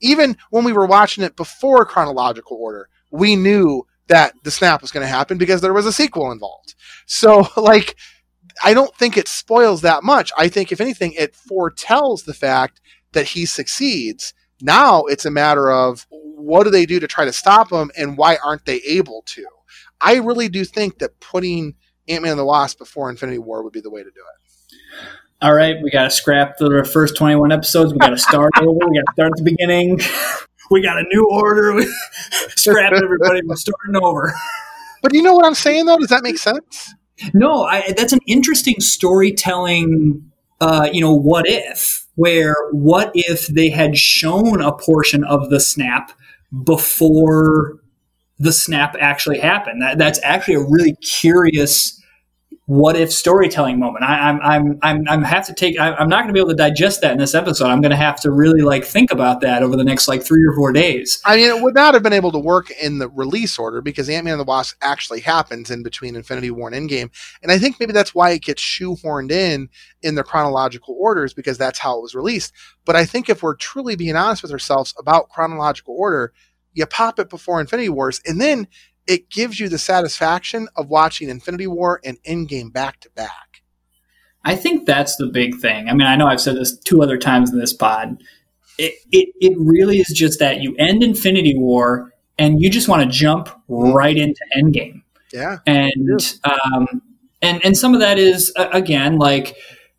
Even 0.00 0.36
when 0.50 0.64
we 0.64 0.72
were 0.72 0.86
watching 0.86 1.24
it 1.24 1.36
before 1.36 1.84
chronological 1.84 2.56
order, 2.56 2.88
we 3.10 3.36
knew 3.36 3.86
that 4.08 4.34
the 4.44 4.50
snap 4.50 4.82
was 4.82 4.92
going 4.92 5.02
to 5.04 5.12
happen 5.12 5.38
because 5.38 5.60
there 5.60 5.74
was 5.74 5.86
a 5.86 5.92
sequel 5.92 6.30
involved. 6.32 6.74
So 7.06 7.48
like 7.56 7.96
I 8.64 8.74
don't 8.74 8.94
think 8.96 9.16
it 9.16 9.28
spoils 9.28 9.82
that 9.82 10.02
much. 10.02 10.32
I 10.36 10.48
think 10.48 10.72
if 10.72 10.80
anything 10.80 11.12
it 11.12 11.34
foretells 11.34 12.22
the 12.22 12.34
fact 12.34 12.80
that 13.12 13.26
he 13.26 13.46
succeeds. 13.46 14.34
Now 14.60 15.04
it's 15.04 15.24
a 15.24 15.30
matter 15.30 15.70
of 15.70 16.06
what 16.10 16.64
do 16.64 16.70
they 16.70 16.86
do 16.86 17.00
to 17.00 17.06
try 17.06 17.24
to 17.24 17.32
stop 17.32 17.72
him 17.72 17.90
and 17.96 18.16
why 18.16 18.38
aren't 18.44 18.64
they 18.64 18.78
able 18.86 19.22
to? 19.26 19.46
I 20.00 20.16
really 20.16 20.48
do 20.48 20.64
think 20.64 20.98
that 20.98 21.20
putting 21.20 21.74
Ant 22.08 22.22
Man 22.22 22.32
and 22.32 22.38
the 22.38 22.44
Wasp 22.44 22.78
before 22.78 23.10
Infinity 23.10 23.38
War 23.38 23.62
would 23.62 23.72
be 23.72 23.80
the 23.80 23.90
way 23.90 24.02
to 24.02 24.10
do 24.10 24.20
it. 24.20 25.08
All 25.42 25.52
right, 25.52 25.76
we 25.82 25.90
got 25.90 26.04
to 26.04 26.10
scrap 26.10 26.56
the 26.56 26.88
first 26.90 27.16
21 27.16 27.52
episodes. 27.52 27.92
We 27.92 27.98
got 27.98 28.10
to 28.10 28.18
start 28.18 28.52
over. 28.60 28.72
We 28.88 28.96
got 28.98 29.06
to 29.06 29.12
start 29.12 29.32
at 29.32 29.36
the 29.36 29.44
beginning. 29.44 30.00
We 30.68 30.82
got 30.82 30.98
a 30.98 31.04
new 31.12 31.28
order. 31.30 31.80
scrap 32.56 32.92
everybody. 32.92 33.40
We're 33.44 33.54
starting 33.54 33.94
over. 34.02 34.34
But 35.00 35.14
you 35.14 35.22
know 35.22 35.32
what 35.32 35.46
I'm 35.46 35.54
saying, 35.54 35.86
though? 35.86 35.98
Does 35.98 36.08
that 36.08 36.24
make 36.24 36.38
sense? 36.38 36.92
No, 37.32 37.62
I, 37.62 37.92
that's 37.96 38.12
an 38.12 38.18
interesting 38.26 38.80
storytelling. 38.80 40.32
Uh, 40.60 40.88
you 40.92 41.00
know, 41.00 41.14
what 41.14 41.46
if? 41.46 42.06
Where 42.14 42.56
what 42.72 43.10
if 43.14 43.46
they 43.48 43.68
had 43.68 43.96
shown 43.98 44.62
a 44.62 44.72
portion 44.72 45.22
of 45.24 45.50
the 45.50 45.60
snap 45.60 46.12
before 46.64 47.80
the 48.38 48.52
snap 48.52 48.96
actually 48.98 49.38
happened. 49.38 49.82
That, 49.82 49.98
that's 49.98 50.20
actually 50.22 50.54
a 50.54 50.60
really 50.60 50.94
curious 50.96 52.00
what 52.66 52.96
if 52.96 53.12
storytelling 53.12 53.78
moment. 53.78 54.04
I, 54.04 54.28
am 54.28 54.40
I'm 54.42 54.78
I'm 54.82 55.08
I'm 55.08 55.22
have 55.22 55.46
to 55.46 55.54
take. 55.54 55.78
I, 55.78 55.90
am 56.02 56.08
not 56.08 56.22
going 56.22 56.28
to 56.28 56.32
be 56.32 56.40
able 56.40 56.50
to 56.50 56.56
digest 56.56 57.00
that 57.00 57.12
in 57.12 57.18
this 57.18 57.32
episode. 57.32 57.66
I'm 57.66 57.80
going 57.80 57.92
to 57.92 57.96
have 57.96 58.20
to 58.22 58.32
really 58.32 58.62
like 58.62 58.84
think 58.84 59.12
about 59.12 59.40
that 59.42 59.62
over 59.62 59.76
the 59.76 59.84
next 59.84 60.08
like 60.08 60.24
three 60.24 60.44
or 60.44 60.52
four 60.52 60.72
days. 60.72 61.20
I 61.24 61.36
mean, 61.36 61.48
it 61.48 61.62
would 61.62 61.76
not 61.76 61.94
have 61.94 62.02
been 62.02 62.12
able 62.12 62.32
to 62.32 62.40
work 62.40 62.72
in 62.72 62.98
the 62.98 63.08
release 63.08 63.56
order 63.56 63.80
because 63.80 64.08
Ant 64.08 64.24
Man 64.24 64.32
and 64.32 64.40
the 64.40 64.44
Wasp 64.44 64.76
actually 64.82 65.20
happens 65.20 65.70
in 65.70 65.84
between 65.84 66.16
Infinity 66.16 66.50
War 66.50 66.68
and 66.68 66.90
Endgame, 66.90 67.10
and 67.40 67.52
I 67.52 67.58
think 67.58 67.78
maybe 67.78 67.92
that's 67.92 68.16
why 68.16 68.30
it 68.30 68.42
gets 68.42 68.60
shoehorned 68.60 69.30
in 69.30 69.68
in 70.02 70.16
the 70.16 70.24
chronological 70.24 70.96
orders 70.98 71.32
because 71.32 71.58
that's 71.58 71.78
how 71.78 71.96
it 71.96 72.02
was 72.02 72.16
released. 72.16 72.52
But 72.84 72.96
I 72.96 73.04
think 73.04 73.28
if 73.28 73.44
we're 73.44 73.54
truly 73.54 73.94
being 73.94 74.16
honest 74.16 74.42
with 74.42 74.50
ourselves 74.50 74.92
about 74.98 75.28
chronological 75.28 75.94
order, 75.96 76.32
you 76.72 76.84
pop 76.86 77.20
it 77.20 77.30
before 77.30 77.60
Infinity 77.60 77.90
Wars, 77.90 78.20
and 78.26 78.40
then 78.40 78.66
it 79.06 79.30
gives 79.30 79.60
you 79.60 79.68
the 79.68 79.78
satisfaction 79.78 80.68
of 80.76 80.88
watching 80.88 81.28
Infinity 81.28 81.66
War 81.66 82.00
and 82.04 82.22
Endgame 82.24 82.72
back 82.72 83.00
to 83.00 83.10
back. 83.10 83.62
I 84.44 84.54
think 84.54 84.86
that's 84.86 85.16
the 85.16 85.26
big 85.26 85.56
thing. 85.56 85.88
I 85.88 85.92
mean, 85.92 86.06
I 86.06 86.16
know 86.16 86.26
I've 86.26 86.40
said 86.40 86.56
this 86.56 86.78
two 86.78 87.02
other 87.02 87.18
times 87.18 87.52
in 87.52 87.58
this 87.58 87.72
pod. 87.72 88.22
It, 88.78 88.94
it, 89.10 89.28
it 89.40 89.56
really 89.58 89.98
is 89.98 90.08
just 90.08 90.38
that 90.38 90.60
you 90.60 90.76
end 90.78 91.02
Infinity 91.02 91.56
War 91.56 92.12
and 92.38 92.60
you 92.60 92.70
just 92.70 92.88
want 92.88 93.02
to 93.02 93.08
jump 93.08 93.48
right 93.68 94.16
into 94.16 94.40
Endgame. 94.56 95.02
Yeah. 95.32 95.58
And, 95.66 96.20
um, 96.44 97.02
and, 97.42 97.64
and 97.64 97.76
some 97.76 97.94
of 97.94 98.00
that 98.00 98.18
is, 98.18 98.52
uh, 98.56 98.68
again, 98.72 99.18
like 99.18 99.56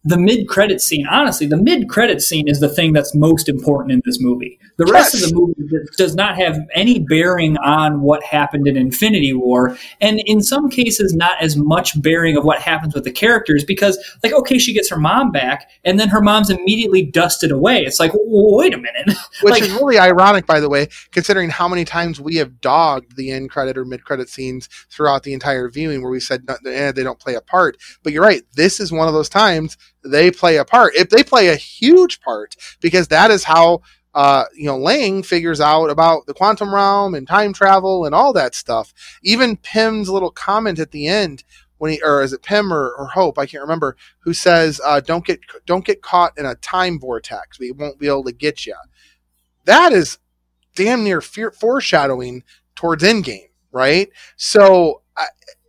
the 0.07 0.17
mid 0.17 0.47
credit 0.47 0.79
scene, 0.79 1.05
honestly, 1.07 1.47
the 1.47 1.57
mid 1.57 1.89
credit 1.89 2.21
scene 2.21 2.47
is 2.47 2.61
the 2.61 2.69
thing 2.69 2.93
that's 2.93 3.13
most 3.13 3.49
important 3.49 3.91
in 3.91 4.01
this 4.05 4.21
movie. 4.21 4.57
The 4.77 4.85
rest 4.85 5.13
yes. 5.13 5.23
of 5.23 5.29
the 5.29 5.35
movie 5.35 5.85
does 5.97 6.15
not 6.15 6.37
have 6.37 6.57
any 6.73 6.99
bearing 6.99 7.57
on 7.57 8.01
what 8.01 8.23
happened 8.23 8.67
in 8.67 8.77
Infinity 8.77 9.33
War, 9.33 9.77
and 9.99 10.21
in 10.25 10.41
some 10.41 10.69
cases, 10.69 11.13
not 11.13 11.41
as 11.41 11.57
much 11.57 12.01
bearing 12.01 12.37
of 12.37 12.45
what 12.45 12.61
happens 12.61 12.93
with 12.93 13.03
the 13.03 13.11
characters 13.11 13.65
because, 13.65 13.97
like, 14.23 14.31
okay, 14.31 14.57
she 14.57 14.73
gets 14.73 14.89
her 14.89 14.97
mom 14.97 15.31
back, 15.31 15.69
and 15.83 15.99
then 15.99 16.07
her 16.07 16.21
mom's 16.21 16.49
immediately 16.49 17.03
dusted 17.03 17.51
away. 17.51 17.83
It's 17.83 17.99
like, 17.99 18.11
wait 18.15 18.73
a 18.73 18.77
minute. 18.77 19.07
Which 19.41 19.51
like, 19.51 19.63
is 19.63 19.73
really 19.73 19.99
ironic, 19.99 20.45
by 20.45 20.61
the 20.61 20.69
way, 20.69 20.87
considering 21.11 21.49
how 21.49 21.67
many 21.67 21.83
times 21.83 22.21
we 22.21 22.35
have 22.35 22.61
dogged 22.61 23.17
the 23.17 23.31
end 23.31 23.49
credit 23.49 23.77
or 23.77 23.83
mid 23.83 24.05
credit 24.05 24.29
scenes 24.29 24.69
throughout 24.89 25.23
the 25.23 25.33
entire 25.33 25.69
viewing 25.69 26.01
where 26.01 26.11
we 26.11 26.21
said 26.21 26.45
eh, 26.65 26.93
they 26.93 27.03
don't 27.03 27.19
play 27.19 27.35
a 27.35 27.41
part. 27.41 27.75
But 28.03 28.13
you're 28.13 28.23
right, 28.23 28.43
this 28.55 28.79
is 28.79 28.89
one 28.89 29.09
of 29.09 29.13
those 29.13 29.29
times 29.29 29.75
they 30.03 30.31
play 30.31 30.57
a 30.57 30.65
part. 30.65 30.95
If 30.95 31.09
they 31.09 31.23
play 31.23 31.49
a 31.49 31.55
huge 31.55 32.21
part, 32.21 32.55
because 32.81 33.07
that 33.09 33.31
is 33.31 33.43
how 33.43 33.81
uh, 34.13 34.45
you 34.55 34.65
know 34.65 34.77
Lang 34.77 35.23
figures 35.23 35.61
out 35.61 35.89
about 35.89 36.25
the 36.25 36.33
quantum 36.33 36.73
realm 36.73 37.13
and 37.13 37.27
time 37.27 37.53
travel 37.53 38.05
and 38.05 38.15
all 38.15 38.33
that 38.33 38.55
stuff. 38.55 38.93
Even 39.23 39.57
Pym's 39.57 40.09
little 40.09 40.31
comment 40.31 40.79
at 40.79 40.91
the 40.91 41.07
end 41.07 41.43
when 41.77 41.91
he 41.91 42.01
or 42.01 42.21
is 42.21 42.33
it 42.33 42.43
Pym 42.43 42.73
or, 42.73 42.91
or 42.97 43.07
Hope? 43.07 43.37
I 43.37 43.45
can't 43.45 43.61
remember 43.61 43.95
who 44.19 44.33
says 44.33 44.81
uh, 44.83 44.99
don't 45.01 45.25
get 45.25 45.39
don't 45.65 45.85
get 45.85 46.01
caught 46.01 46.37
in 46.37 46.45
a 46.45 46.55
time 46.55 46.99
vortex. 46.99 47.59
We 47.59 47.71
won't 47.71 47.99
be 47.99 48.07
able 48.07 48.23
to 48.23 48.31
get 48.31 48.65
you. 48.65 48.75
That 49.65 49.93
is 49.93 50.17
damn 50.75 51.03
near 51.03 51.21
fear, 51.21 51.51
foreshadowing 51.51 52.43
towards 52.75 53.03
Endgame, 53.03 53.49
right? 53.71 54.09
So 54.35 55.01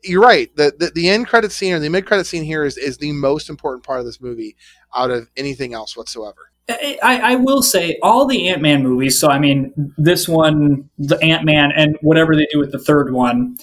you're 0.04 0.22
right. 0.22 0.54
The, 0.56 0.72
the, 0.78 0.90
the 0.94 1.08
end 1.08 1.26
credit 1.26 1.52
scene 1.52 1.72
or 1.72 1.78
the 1.78 1.88
mid 1.88 2.06
credit 2.06 2.26
scene 2.26 2.44
here 2.44 2.64
is 2.64 2.76
is 2.76 2.98
the 2.98 3.12
most 3.12 3.48
important 3.48 3.84
part 3.84 4.00
of 4.00 4.06
this 4.06 4.20
movie 4.20 4.56
out 4.94 5.10
of 5.10 5.28
anything 5.36 5.74
else 5.74 5.96
whatsoever. 5.96 6.50
I, 6.70 6.98
I 7.02 7.34
will 7.36 7.62
say 7.62 7.98
all 8.02 8.26
the 8.26 8.48
Ant 8.48 8.60
Man 8.60 8.82
movies. 8.82 9.18
So 9.18 9.28
I 9.28 9.38
mean, 9.38 9.72
this 9.96 10.28
one, 10.28 10.88
the 10.98 11.16
Ant 11.22 11.44
Man, 11.44 11.72
and 11.74 11.96
whatever 12.02 12.36
they 12.36 12.46
do 12.52 12.58
with 12.58 12.72
the 12.72 12.78
third 12.78 13.12
one, 13.12 13.56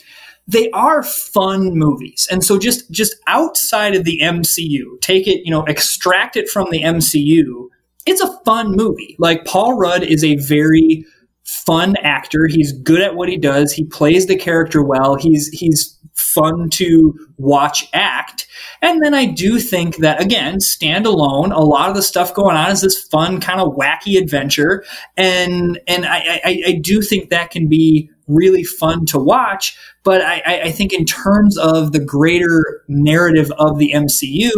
they 0.48 0.70
are 0.72 1.04
fun 1.04 1.78
movies. 1.78 2.28
And 2.32 2.44
so 2.44 2.58
just 2.58 2.90
just 2.92 3.16
outside 3.28 3.96
of 3.96 4.04
the 4.04 4.20
MCU, 4.22 5.00
take 5.02 5.28
it, 5.28 5.42
you 5.46 5.52
know, 5.52 5.64
extract 5.64 6.36
it 6.36 6.50
from 6.50 6.70
the 6.72 6.82
MCU. 6.82 7.70
It's 8.06 8.22
a 8.22 8.40
fun 8.44 8.76
movie. 8.76 9.16
Like 9.20 9.46
Paul 9.46 9.78
Rudd 9.78 10.04
is 10.04 10.24
a 10.24 10.36
very 10.36 11.06
fun 11.66 11.96
actor. 11.98 12.48
He's 12.48 12.72
good 12.72 13.02
at 13.02 13.16
what 13.16 13.30
he 13.30 13.38
does. 13.38 13.72
He 13.72 13.86
plays 13.86 14.28
the 14.28 14.36
character 14.36 14.84
well. 14.84 15.16
He's 15.16 15.48
he's 15.50 15.98
fun 16.14 16.70
to 16.70 17.14
watch 17.38 17.88
act. 17.94 18.48
And 18.82 19.04
then 19.04 19.14
I 19.14 19.26
do 19.26 19.60
think 19.60 19.98
that 19.98 20.22
again, 20.22 20.58
standalone, 20.58 21.54
a 21.54 21.64
lot 21.64 21.90
of 21.90 21.96
the 21.96 22.04
stuff 22.04 22.34
going 22.34 22.56
on 22.56 22.72
is 22.72 22.82
this 22.82 23.04
fun 23.04 23.42
kind 23.42 23.60
of 23.60 23.76
wacky 23.76 24.18
adventure, 24.18 24.84
and 25.18 25.80
and 25.88 26.06
I, 26.06 26.42
I, 26.44 26.64
I 26.68 26.80
do 26.82 27.02
think 27.02 27.30
that 27.30 27.52
can 27.52 27.68
be 27.68 28.10
really 28.28 28.64
fun 28.64 29.06
to 29.08 29.20
watch. 29.20 29.78
But 30.04 30.22
I, 30.22 30.62
I 30.66 30.72
think 30.72 30.94
in 30.94 31.06
terms 31.06 31.58
of 31.58 31.92
the 31.92 32.00
greater 32.00 32.84
narrative 32.88 33.52
of 33.58 33.80
the 33.80 33.92
MCU, 33.92 34.52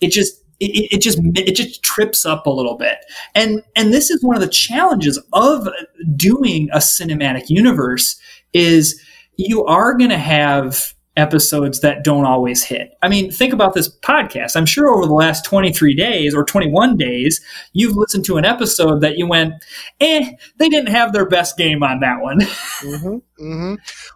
it 0.00 0.10
just 0.10 0.43
it, 0.66 0.96
it, 0.96 1.00
just 1.00 1.18
it 1.36 1.54
just 1.54 1.82
trips 1.82 2.24
up 2.24 2.46
a 2.46 2.50
little 2.50 2.76
bit 2.76 2.98
and 3.34 3.62
and 3.76 3.92
this 3.92 4.10
is 4.10 4.22
one 4.22 4.36
of 4.36 4.42
the 4.42 4.48
challenges 4.48 5.18
of 5.32 5.68
doing 6.16 6.68
a 6.72 6.78
cinematic 6.78 7.44
universe 7.48 8.18
is 8.52 9.00
you 9.36 9.64
are 9.64 9.94
going 9.94 10.10
to 10.10 10.18
have 10.18 10.94
episodes 11.16 11.80
that 11.80 12.02
don't 12.02 12.24
always 12.24 12.64
hit. 12.64 12.92
I 13.02 13.08
mean, 13.08 13.30
think 13.30 13.52
about 13.52 13.74
this 13.74 13.88
podcast. 14.00 14.56
I'm 14.56 14.66
sure 14.66 14.88
over 14.88 15.06
the 15.06 15.14
last 15.14 15.44
23 15.44 15.94
days 15.94 16.34
or 16.34 16.44
21 16.44 16.96
days, 16.96 17.40
you've 17.72 17.96
listened 17.96 18.24
to 18.26 18.36
an 18.36 18.44
episode 18.44 19.00
that 19.02 19.16
you 19.16 19.28
went, 19.28 19.54
eh, 20.00 20.32
they 20.56 20.68
didn't 20.68 20.92
have 20.92 21.12
their 21.12 21.26
best 21.26 21.56
game 21.56 21.82
on 21.82 22.00
that 22.00 22.20
one. 22.20 22.40
mm-hmm, 22.40 23.44
mm-hmm. 23.44 23.74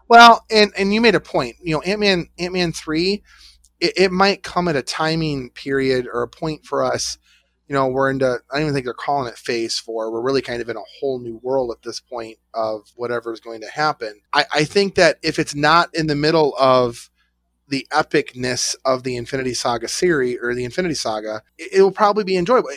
Well, 0.09 0.45
and, 0.51 0.73
and 0.77 0.93
you 0.93 1.01
made 1.01 1.15
a 1.15 1.21
point. 1.21 1.57
You 1.63 1.77
know, 1.77 1.83
Ant 1.83 2.01
Man, 2.01 2.29
Ant 2.39 2.53
Man 2.53 2.73
3 2.73 3.23
it, 3.81 3.93
it 3.97 4.13
might 4.13 4.43
come 4.43 4.69
at 4.69 4.77
a 4.77 4.83
timing 4.83 5.51
period 5.51 6.07
or 6.13 6.23
a 6.23 6.29
point 6.29 6.65
for 6.65 6.85
us. 6.85 7.19
You 7.69 7.75
know, 7.75 7.87
we're 7.87 8.11
into, 8.11 8.39
I 8.51 8.55
don't 8.55 8.63
even 8.63 8.75
think 8.75 8.87
they're 8.87 8.95
calling 8.95 9.29
it 9.29 9.37
phase 9.37 9.79
four. 9.79 10.11
We're 10.11 10.23
really 10.23 10.41
kind 10.41 10.63
of 10.63 10.71
in 10.71 10.77
a 10.77 10.83
whole 10.99 11.19
new 11.19 11.39
world 11.43 11.71
at 11.71 11.83
this 11.83 12.01
point 12.01 12.39
of 12.55 12.91
whatever 12.97 13.33
is 13.33 13.41
going 13.41 13.61
to 13.61 13.69
happen. 13.69 14.21
I, 14.33 14.47
I 14.53 14.65
think 14.65 14.95
that 14.95 15.19
if 15.23 15.39
it's 15.39 15.55
not 15.55 15.95
in 15.95 16.07
the 16.07 16.15
middle 16.15 16.55
of 16.59 17.11
the 17.69 17.87
epicness 17.93 18.75
of 18.87 19.03
the 19.03 19.17
Infinity 19.17 19.53
Saga 19.53 19.89
series 19.89 20.39
or 20.43 20.55
the 20.55 20.65
Infinity 20.65 20.95
Saga, 20.95 21.43
it, 21.59 21.83
will 21.83 21.93
probably 21.93 22.25
be 22.25 22.39
enjoyable. 22.39 22.71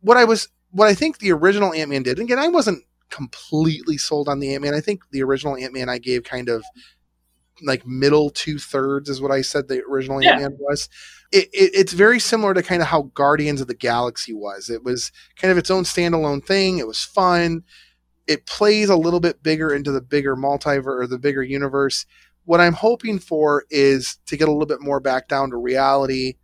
What 0.00 0.16
I 0.16 0.24
was, 0.24 0.48
what 0.72 0.88
I 0.88 0.94
think 0.94 1.18
the 1.18 1.30
original 1.30 1.72
Ant 1.72 1.90
Man 1.90 2.02
did, 2.02 2.18
and 2.18 2.26
again, 2.28 2.40
I 2.40 2.48
wasn't 2.48 2.82
completely 3.10 3.96
sold 3.96 4.28
on 4.28 4.40
the 4.40 4.52
Ant 4.52 4.62
Man. 4.62 4.74
I 4.74 4.80
think 4.80 5.02
the 5.12 5.22
original 5.22 5.56
Ant 5.56 5.72
Man 5.72 5.88
I 5.88 5.98
gave 5.98 6.24
kind 6.24 6.48
of 6.48 6.64
like 7.62 7.86
middle 7.86 8.30
two 8.30 8.58
thirds 8.58 9.08
is 9.08 9.20
what 9.20 9.30
I 9.30 9.42
said 9.42 9.68
the 9.68 9.82
original 9.84 10.22
Yeah. 10.22 10.32
Ant 10.32 10.40
Man 10.40 10.56
was. 10.58 10.88
It, 11.32 11.48
it, 11.52 11.70
it's 11.74 11.92
very 11.92 12.20
similar 12.20 12.54
to 12.54 12.62
kind 12.62 12.82
of 12.82 12.88
how 12.88 13.02
Guardians 13.14 13.60
of 13.60 13.66
the 13.66 13.74
Galaxy 13.74 14.32
was. 14.32 14.70
It 14.70 14.84
was 14.84 15.12
kind 15.36 15.52
of 15.52 15.58
its 15.58 15.70
own 15.70 15.84
standalone 15.84 16.44
thing. 16.44 16.78
It 16.78 16.86
was 16.86 17.02
fun. 17.02 17.64
It 18.26 18.46
plays 18.46 18.88
a 18.88 18.96
little 18.96 19.20
bit 19.20 19.42
bigger 19.42 19.74
into 19.74 19.92
the 19.92 20.00
bigger 20.00 20.36
multiverse 20.36 21.02
or 21.02 21.06
the 21.06 21.18
bigger 21.18 21.42
universe. 21.42 22.06
What 22.44 22.60
I'm 22.60 22.74
hoping 22.74 23.18
for 23.18 23.64
is 23.70 24.18
to 24.26 24.36
get 24.36 24.48
a 24.48 24.52
little 24.52 24.66
bit 24.66 24.80
more 24.80 25.00
back 25.00 25.28
down 25.28 25.50
to 25.50 25.56
reality 25.56 26.34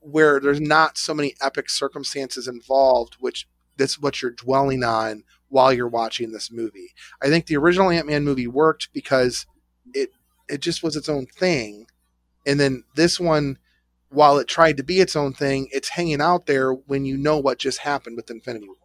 where 0.00 0.40
there's 0.40 0.60
not 0.60 0.96
so 0.96 1.12
many 1.12 1.34
epic 1.42 1.68
circumstances 1.68 2.48
involved, 2.48 3.16
which 3.20 3.46
that's 3.76 3.98
what 3.98 4.22
you're 4.22 4.30
dwelling 4.30 4.82
on 4.82 5.24
while 5.48 5.72
you're 5.72 5.88
watching 5.88 6.32
this 6.32 6.50
movie. 6.50 6.92
I 7.22 7.28
think 7.28 7.46
the 7.46 7.56
original 7.56 7.90
Ant-Man 7.90 8.24
movie 8.24 8.46
worked 8.46 8.88
because 8.92 9.46
it 10.50 10.60
just 10.60 10.82
was 10.82 10.96
its 10.96 11.08
own 11.08 11.26
thing. 11.26 11.86
And 12.46 12.58
then 12.58 12.84
this 12.94 13.20
one 13.20 13.58
while 14.10 14.38
it 14.38 14.48
tried 14.48 14.76
to 14.76 14.82
be 14.82 15.00
its 15.00 15.14
own 15.14 15.32
thing, 15.32 15.68
it's 15.72 15.90
hanging 15.90 16.20
out 16.20 16.46
there 16.46 16.72
when 16.72 17.04
you 17.04 17.16
know 17.16 17.38
what 17.38 17.58
just 17.58 17.78
happened 17.78 18.16
with 18.16 18.30
Infinity 18.30 18.66
War. 18.66 18.76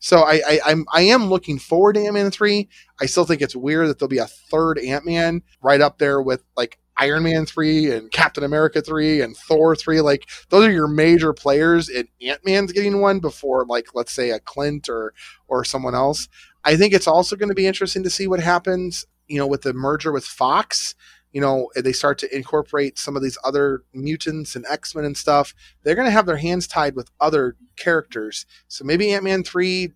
So 0.00 0.18
I, 0.18 0.40
I 0.46 0.60
I'm 0.66 0.84
I 0.92 1.02
am 1.02 1.26
looking 1.26 1.58
forward 1.58 1.94
to 1.94 2.04
Ant-Man 2.04 2.30
3. 2.30 2.68
I 3.00 3.06
still 3.06 3.24
think 3.24 3.42
it's 3.42 3.56
weird 3.56 3.88
that 3.88 3.98
there'll 3.98 4.08
be 4.08 4.18
a 4.18 4.26
third 4.26 4.78
Ant-Man 4.78 5.42
right 5.62 5.80
up 5.80 5.98
there 5.98 6.20
with 6.20 6.44
like 6.56 6.78
Iron 6.96 7.24
Man 7.24 7.44
3 7.44 7.90
and 7.90 8.10
Captain 8.12 8.44
America 8.44 8.80
3 8.80 9.20
and 9.20 9.36
Thor 9.36 9.74
3. 9.74 10.00
Like 10.00 10.28
those 10.50 10.66
are 10.66 10.72
your 10.72 10.88
major 10.88 11.32
players 11.32 11.88
and 11.88 12.08
Ant-Man's 12.22 12.72
getting 12.72 13.00
one 13.00 13.18
before 13.20 13.64
like 13.66 13.94
let's 13.94 14.12
say 14.12 14.30
a 14.30 14.38
Clint 14.38 14.88
or 14.88 15.12
or 15.48 15.64
someone 15.64 15.94
else. 15.94 16.28
I 16.64 16.76
think 16.76 16.94
it's 16.94 17.08
also 17.08 17.36
going 17.36 17.50
to 17.50 17.54
be 17.54 17.66
interesting 17.66 18.04
to 18.04 18.10
see 18.10 18.26
what 18.26 18.40
happens, 18.40 19.04
you 19.34 19.40
know, 19.40 19.46
with 19.46 19.62
the 19.62 19.74
merger 19.74 20.12
with 20.12 20.24
Fox. 20.24 20.94
You 21.32 21.40
know, 21.40 21.68
they 21.74 21.92
start 21.92 22.18
to 22.18 22.34
incorporate 22.34 22.96
some 22.96 23.16
of 23.16 23.22
these 23.22 23.36
other 23.42 23.82
mutants 23.92 24.54
and 24.54 24.64
X 24.70 24.94
Men 24.94 25.04
and 25.04 25.16
stuff. 25.16 25.52
They're 25.82 25.96
going 25.96 26.06
to 26.06 26.12
have 26.12 26.26
their 26.26 26.36
hands 26.36 26.68
tied 26.68 26.94
with 26.94 27.10
other 27.20 27.56
characters. 27.74 28.46
So 28.68 28.84
maybe 28.84 29.12
Ant 29.12 29.24
Man 29.24 29.42
3 29.42 29.92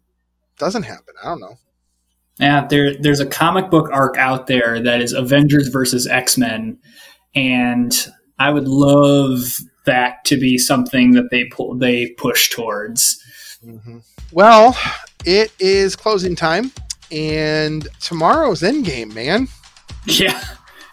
doesn't 0.59 0.83
happen. 0.83 1.14
I 1.22 1.29
don't 1.29 1.40
know. 1.40 1.59
Yeah, 2.40 2.66
there 2.66 2.94
there's 3.01 3.20
a 3.20 3.27
comic 3.27 3.70
book 3.70 3.88
arc 3.92 4.16
out 4.16 4.48
there 4.48 4.81
that 4.81 5.01
is 5.01 5.12
Avengers 5.12 5.68
versus 5.68 6.07
X 6.07 6.37
Men, 6.37 6.79
and 7.35 7.92
I 8.38 8.51
would 8.51 8.68
love 8.68 9.59
that 9.87 10.24
to 10.27 10.37
be 10.38 10.59
something 10.59 11.12
that 11.12 11.31
they 11.31 11.44
pull 11.46 11.77
they 11.77 12.11
push 12.11 12.51
towards. 12.51 13.22
Mm-hmm. 13.64 13.98
Well, 14.31 14.77
it 15.24 15.53
is 15.59 15.96
closing 15.96 16.37
time, 16.37 16.70
and 17.11 17.88
tomorrow's 18.01 18.62
Endgame, 18.62 19.14
man. 19.14 19.49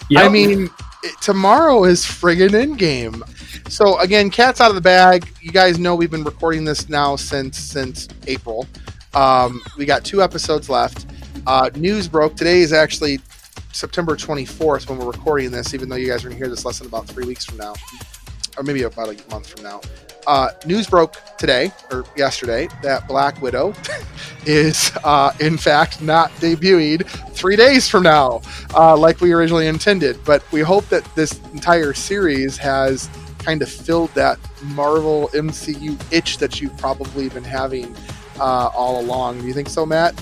Yeah, 0.09 0.21
I 0.21 0.29
mean, 0.29 0.69
it, 1.03 1.15
tomorrow 1.21 1.83
is 1.85 2.03
friggin' 2.03 2.49
Endgame. 2.49 3.23
So 3.69 3.99
again, 3.99 4.29
cat's 4.29 4.61
out 4.61 4.69
of 4.69 4.75
the 4.75 4.81
bag. 4.81 5.27
You 5.41 5.51
guys 5.51 5.79
know 5.79 5.95
we've 5.95 6.11
been 6.11 6.23
recording 6.23 6.63
this 6.63 6.89
now 6.89 7.15
since 7.15 7.57
since 7.57 8.07
April. 8.27 8.67
Um, 9.13 9.61
we 9.77 9.85
got 9.85 10.03
two 10.03 10.21
episodes 10.21 10.69
left. 10.69 11.07
Uh, 11.47 11.69
news 11.75 12.07
broke 12.07 12.35
today 12.35 12.59
is 12.59 12.73
actually 12.73 13.19
September 13.71 14.15
24th 14.15 14.89
when 14.89 14.99
we're 14.99 15.11
recording 15.11 15.51
this. 15.51 15.73
Even 15.73 15.89
though 15.89 15.95
you 15.95 16.07
guys 16.07 16.23
are 16.23 16.29
gonna 16.29 16.37
hear 16.37 16.49
this 16.49 16.65
less 16.65 16.79
than 16.79 16.87
about 16.87 17.07
three 17.07 17.25
weeks 17.25 17.45
from 17.45 17.57
now, 17.57 17.73
or 18.57 18.63
maybe 18.63 18.83
about 18.83 19.09
a 19.09 19.29
month 19.31 19.49
from 19.49 19.63
now. 19.63 19.81
Uh, 20.27 20.49
news 20.65 20.87
broke 20.87 21.15
today 21.37 21.71
or 21.91 22.03
yesterday 22.15 22.67
that 22.81 23.07
Black 23.07 23.41
Widow 23.41 23.73
is 24.45 24.91
uh, 25.03 25.31
in 25.39 25.57
fact 25.57 26.01
not 26.01 26.31
debuted 26.39 27.07
three 27.31 27.55
days 27.55 27.87
from 27.89 28.03
now, 28.03 28.41
uh, 28.73 28.95
like 28.97 29.21
we 29.21 29.31
originally 29.33 29.67
intended. 29.67 30.17
But 30.25 30.49
we 30.51 30.61
hope 30.61 30.87
that 30.89 31.03
this 31.15 31.39
entire 31.53 31.93
series 31.93 32.57
has 32.57 33.09
kind 33.39 33.61
of 33.61 33.69
filled 33.69 34.09
that 34.15 34.39
Marvel 34.63 35.29
MCU 35.33 35.99
itch 36.11 36.37
that 36.39 36.59
you've 36.61 36.75
probably 36.77 37.29
been 37.29 37.43
having 37.43 37.95
uh, 38.39 38.69
all 38.73 38.99
along. 39.01 39.41
Do 39.41 39.47
you 39.47 39.53
think 39.53 39.69
so, 39.69 39.85
Matt? 39.85 40.13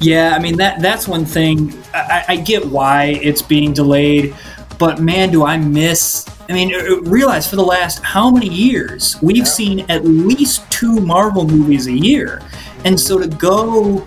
Yeah, 0.00 0.34
I 0.34 0.38
mean 0.38 0.56
that 0.56 0.80
that's 0.80 1.06
one 1.08 1.24
thing. 1.24 1.72
I, 1.92 1.98
I- 1.98 2.24
I 2.34 2.36
get 2.36 2.64
why 2.66 3.18
it's 3.22 3.42
being 3.42 3.72
delayed, 3.72 4.34
but 4.78 5.00
man, 5.00 5.30
do 5.30 5.44
I 5.44 5.56
miss. 5.56 6.26
I 6.48 6.52
mean, 6.52 6.74
uh, 6.74 7.00
realize 7.02 7.48
for 7.48 7.56
the 7.56 7.64
last 7.64 8.02
how 8.02 8.30
many 8.30 8.48
years 8.48 9.16
we've 9.22 9.38
Yeah. 9.38 9.44
seen 9.44 9.86
at 9.88 10.04
least 10.04 10.68
two 10.70 11.00
Marvel 11.00 11.46
movies 11.46 11.86
a 11.86 11.92
year, 11.92 12.42
and 12.84 12.98
so 12.98 13.18
to 13.18 13.26
go 13.28 14.04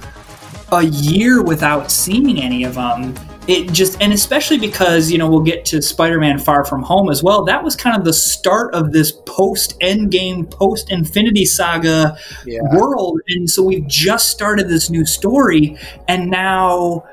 a 0.72 0.84
year 0.84 1.42
without 1.42 1.90
seeing 1.92 2.42
any 2.42 2.64
of 2.64 2.76
them. 2.76 3.14
It 3.48 3.72
just, 3.72 4.02
and 4.02 4.12
especially 4.12 4.58
because, 4.58 5.10
you 5.10 5.18
know, 5.18 5.30
we'll 5.30 5.40
get 5.40 5.64
to 5.68 5.82
Spider 5.82 6.20
Man 6.20 6.38
Far 6.38 6.66
From 6.66 6.84
Home 6.84 7.10
as 7.10 7.24
well. 7.24 7.46
That 7.46 7.64
was 7.64 7.78
kind 7.78 7.96
of 7.98 8.04
the 8.04 8.12
start 8.12 8.76
of 8.76 8.92
this 8.92 9.14
post 9.26 9.80
Endgame, 9.80 10.52
post 10.52 10.92
Infinity 10.92 11.46
Saga 11.46 12.18
Yeah. 12.46 12.60
world 12.74 13.22
and 13.30 13.50
so 13.50 13.64
we've 13.64 13.88
just 13.88 14.28
started 14.28 14.68
this 14.68 14.90
new 14.90 15.06
story 15.06 15.78
and 16.10 16.30
now 16.30 17.06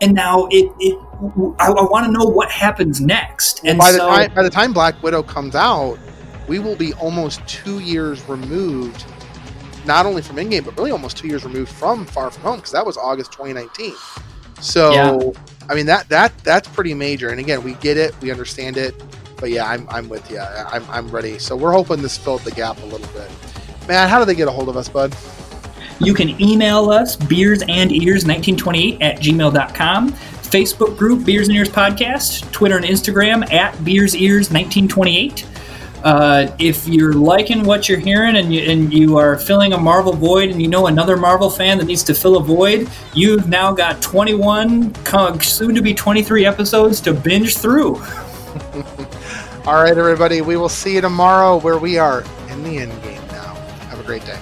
and 0.00 0.14
now 0.14 0.48
it, 0.50 0.66
it 0.80 0.98
i, 1.58 1.66
I 1.66 1.82
want 1.82 2.06
to 2.06 2.12
know 2.12 2.24
what 2.24 2.50
happens 2.50 3.00
next 3.00 3.60
and 3.64 3.78
by 3.78 3.92
the 3.92 3.98
so 3.98 4.08
time 4.08 4.34
by 4.34 4.42
the 4.42 4.50
time 4.50 4.72
Black 4.72 5.02
Widow 5.02 5.22
comes 5.22 5.54
out, 5.54 5.98
we 6.46 6.58
will 6.58 6.76
be 6.76 6.94
almost 6.94 7.46
two 7.46 7.80
years 7.80 8.26
removed, 8.28 9.04
not 9.84 10.06
only 10.06 10.22
from 10.22 10.36
Endgame, 10.36 10.64
but 10.64 10.76
really 10.76 10.90
almost 10.90 11.16
two 11.16 11.28
years 11.28 11.44
removed 11.44 11.70
from 11.70 12.06
Far 12.06 12.30
From 12.30 12.42
Home 12.42 12.56
because 12.56 12.72
that 12.72 12.84
was 12.84 12.96
August 12.96 13.32
2019. 13.32 13.94
So, 14.60 14.92
Yeah. 14.92 15.18
I 15.70 15.74
mean 15.74 15.86
that 15.86 16.08
that 16.08 16.36
that's 16.44 16.66
pretty 16.68 16.94
major. 16.94 17.28
And 17.28 17.38
again, 17.38 17.62
we 17.62 17.74
get 17.74 17.96
it, 17.96 18.18
we 18.22 18.30
understand 18.30 18.76
it, 18.76 18.94
but 19.36 19.50
yeah, 19.50 19.66
I'm 19.66 19.86
I'm 19.90 20.08
with 20.08 20.30
you. 20.30 20.40
I'm 20.40 20.84
I'm 20.88 21.08
ready. 21.08 21.38
So 21.38 21.56
we're 21.56 21.72
hoping 21.72 22.00
this 22.00 22.16
filled 22.16 22.40
the 22.42 22.52
gap 22.52 22.80
a 22.82 22.86
little 22.86 23.08
bit. 23.08 23.30
Man, 23.86 24.08
how 24.08 24.18
do 24.18 24.24
they 24.24 24.34
get 24.34 24.48
a 24.48 24.50
hold 24.50 24.68
of 24.68 24.76
us, 24.76 24.88
bud? 24.88 25.14
you 26.00 26.14
can 26.14 26.40
email 26.40 26.90
us 26.90 27.16
beers 27.16 27.62
and 27.62 27.90
ears 27.90 28.24
1928 28.24 29.02
at 29.02 29.18
gmail.com 29.18 30.14
facebook 30.50 30.96
group 30.96 31.24
beers 31.24 31.48
and 31.48 31.56
ears 31.56 31.68
podcast 31.68 32.50
twitter 32.52 32.76
and 32.76 32.84
instagram 32.84 33.50
at 33.52 33.84
beers 33.84 34.14
ears 34.16 34.50
1928 34.50 35.46
uh, 36.04 36.54
if 36.60 36.86
you're 36.86 37.12
liking 37.12 37.64
what 37.64 37.88
you're 37.88 37.98
hearing 37.98 38.36
and 38.36 38.54
you, 38.54 38.62
and 38.62 38.92
you 38.92 39.16
are 39.16 39.36
filling 39.36 39.72
a 39.72 39.78
Marvel 39.78 40.12
void 40.12 40.50
and 40.50 40.62
you 40.62 40.68
know 40.68 40.86
another 40.86 41.16
Marvel 41.16 41.50
fan 41.50 41.76
that 41.78 41.86
needs 41.86 42.04
to 42.04 42.14
fill 42.14 42.36
a 42.36 42.42
void, 42.42 42.88
you've 43.14 43.48
now 43.48 43.72
got 43.72 44.00
21, 44.00 44.94
soon 45.40 45.74
to 45.74 45.82
be 45.82 45.92
23 45.92 46.46
episodes 46.46 47.00
to 47.00 47.12
binge 47.12 47.56
through. 47.56 47.96
All 49.66 49.82
right, 49.82 49.98
everybody. 49.98 50.40
We 50.40 50.56
will 50.56 50.68
see 50.68 50.94
you 50.94 51.00
tomorrow 51.00 51.58
where 51.58 51.78
we 51.78 51.98
are 51.98 52.24
in 52.48 52.62
the 52.62 52.78
end 52.78 53.02
game 53.02 53.20
now. 53.28 53.54
Have 53.90 54.00
a 54.00 54.04
great 54.04 54.24
day. 54.24 54.38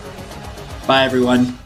Bye, 0.86 1.04
everyone. 1.04 1.58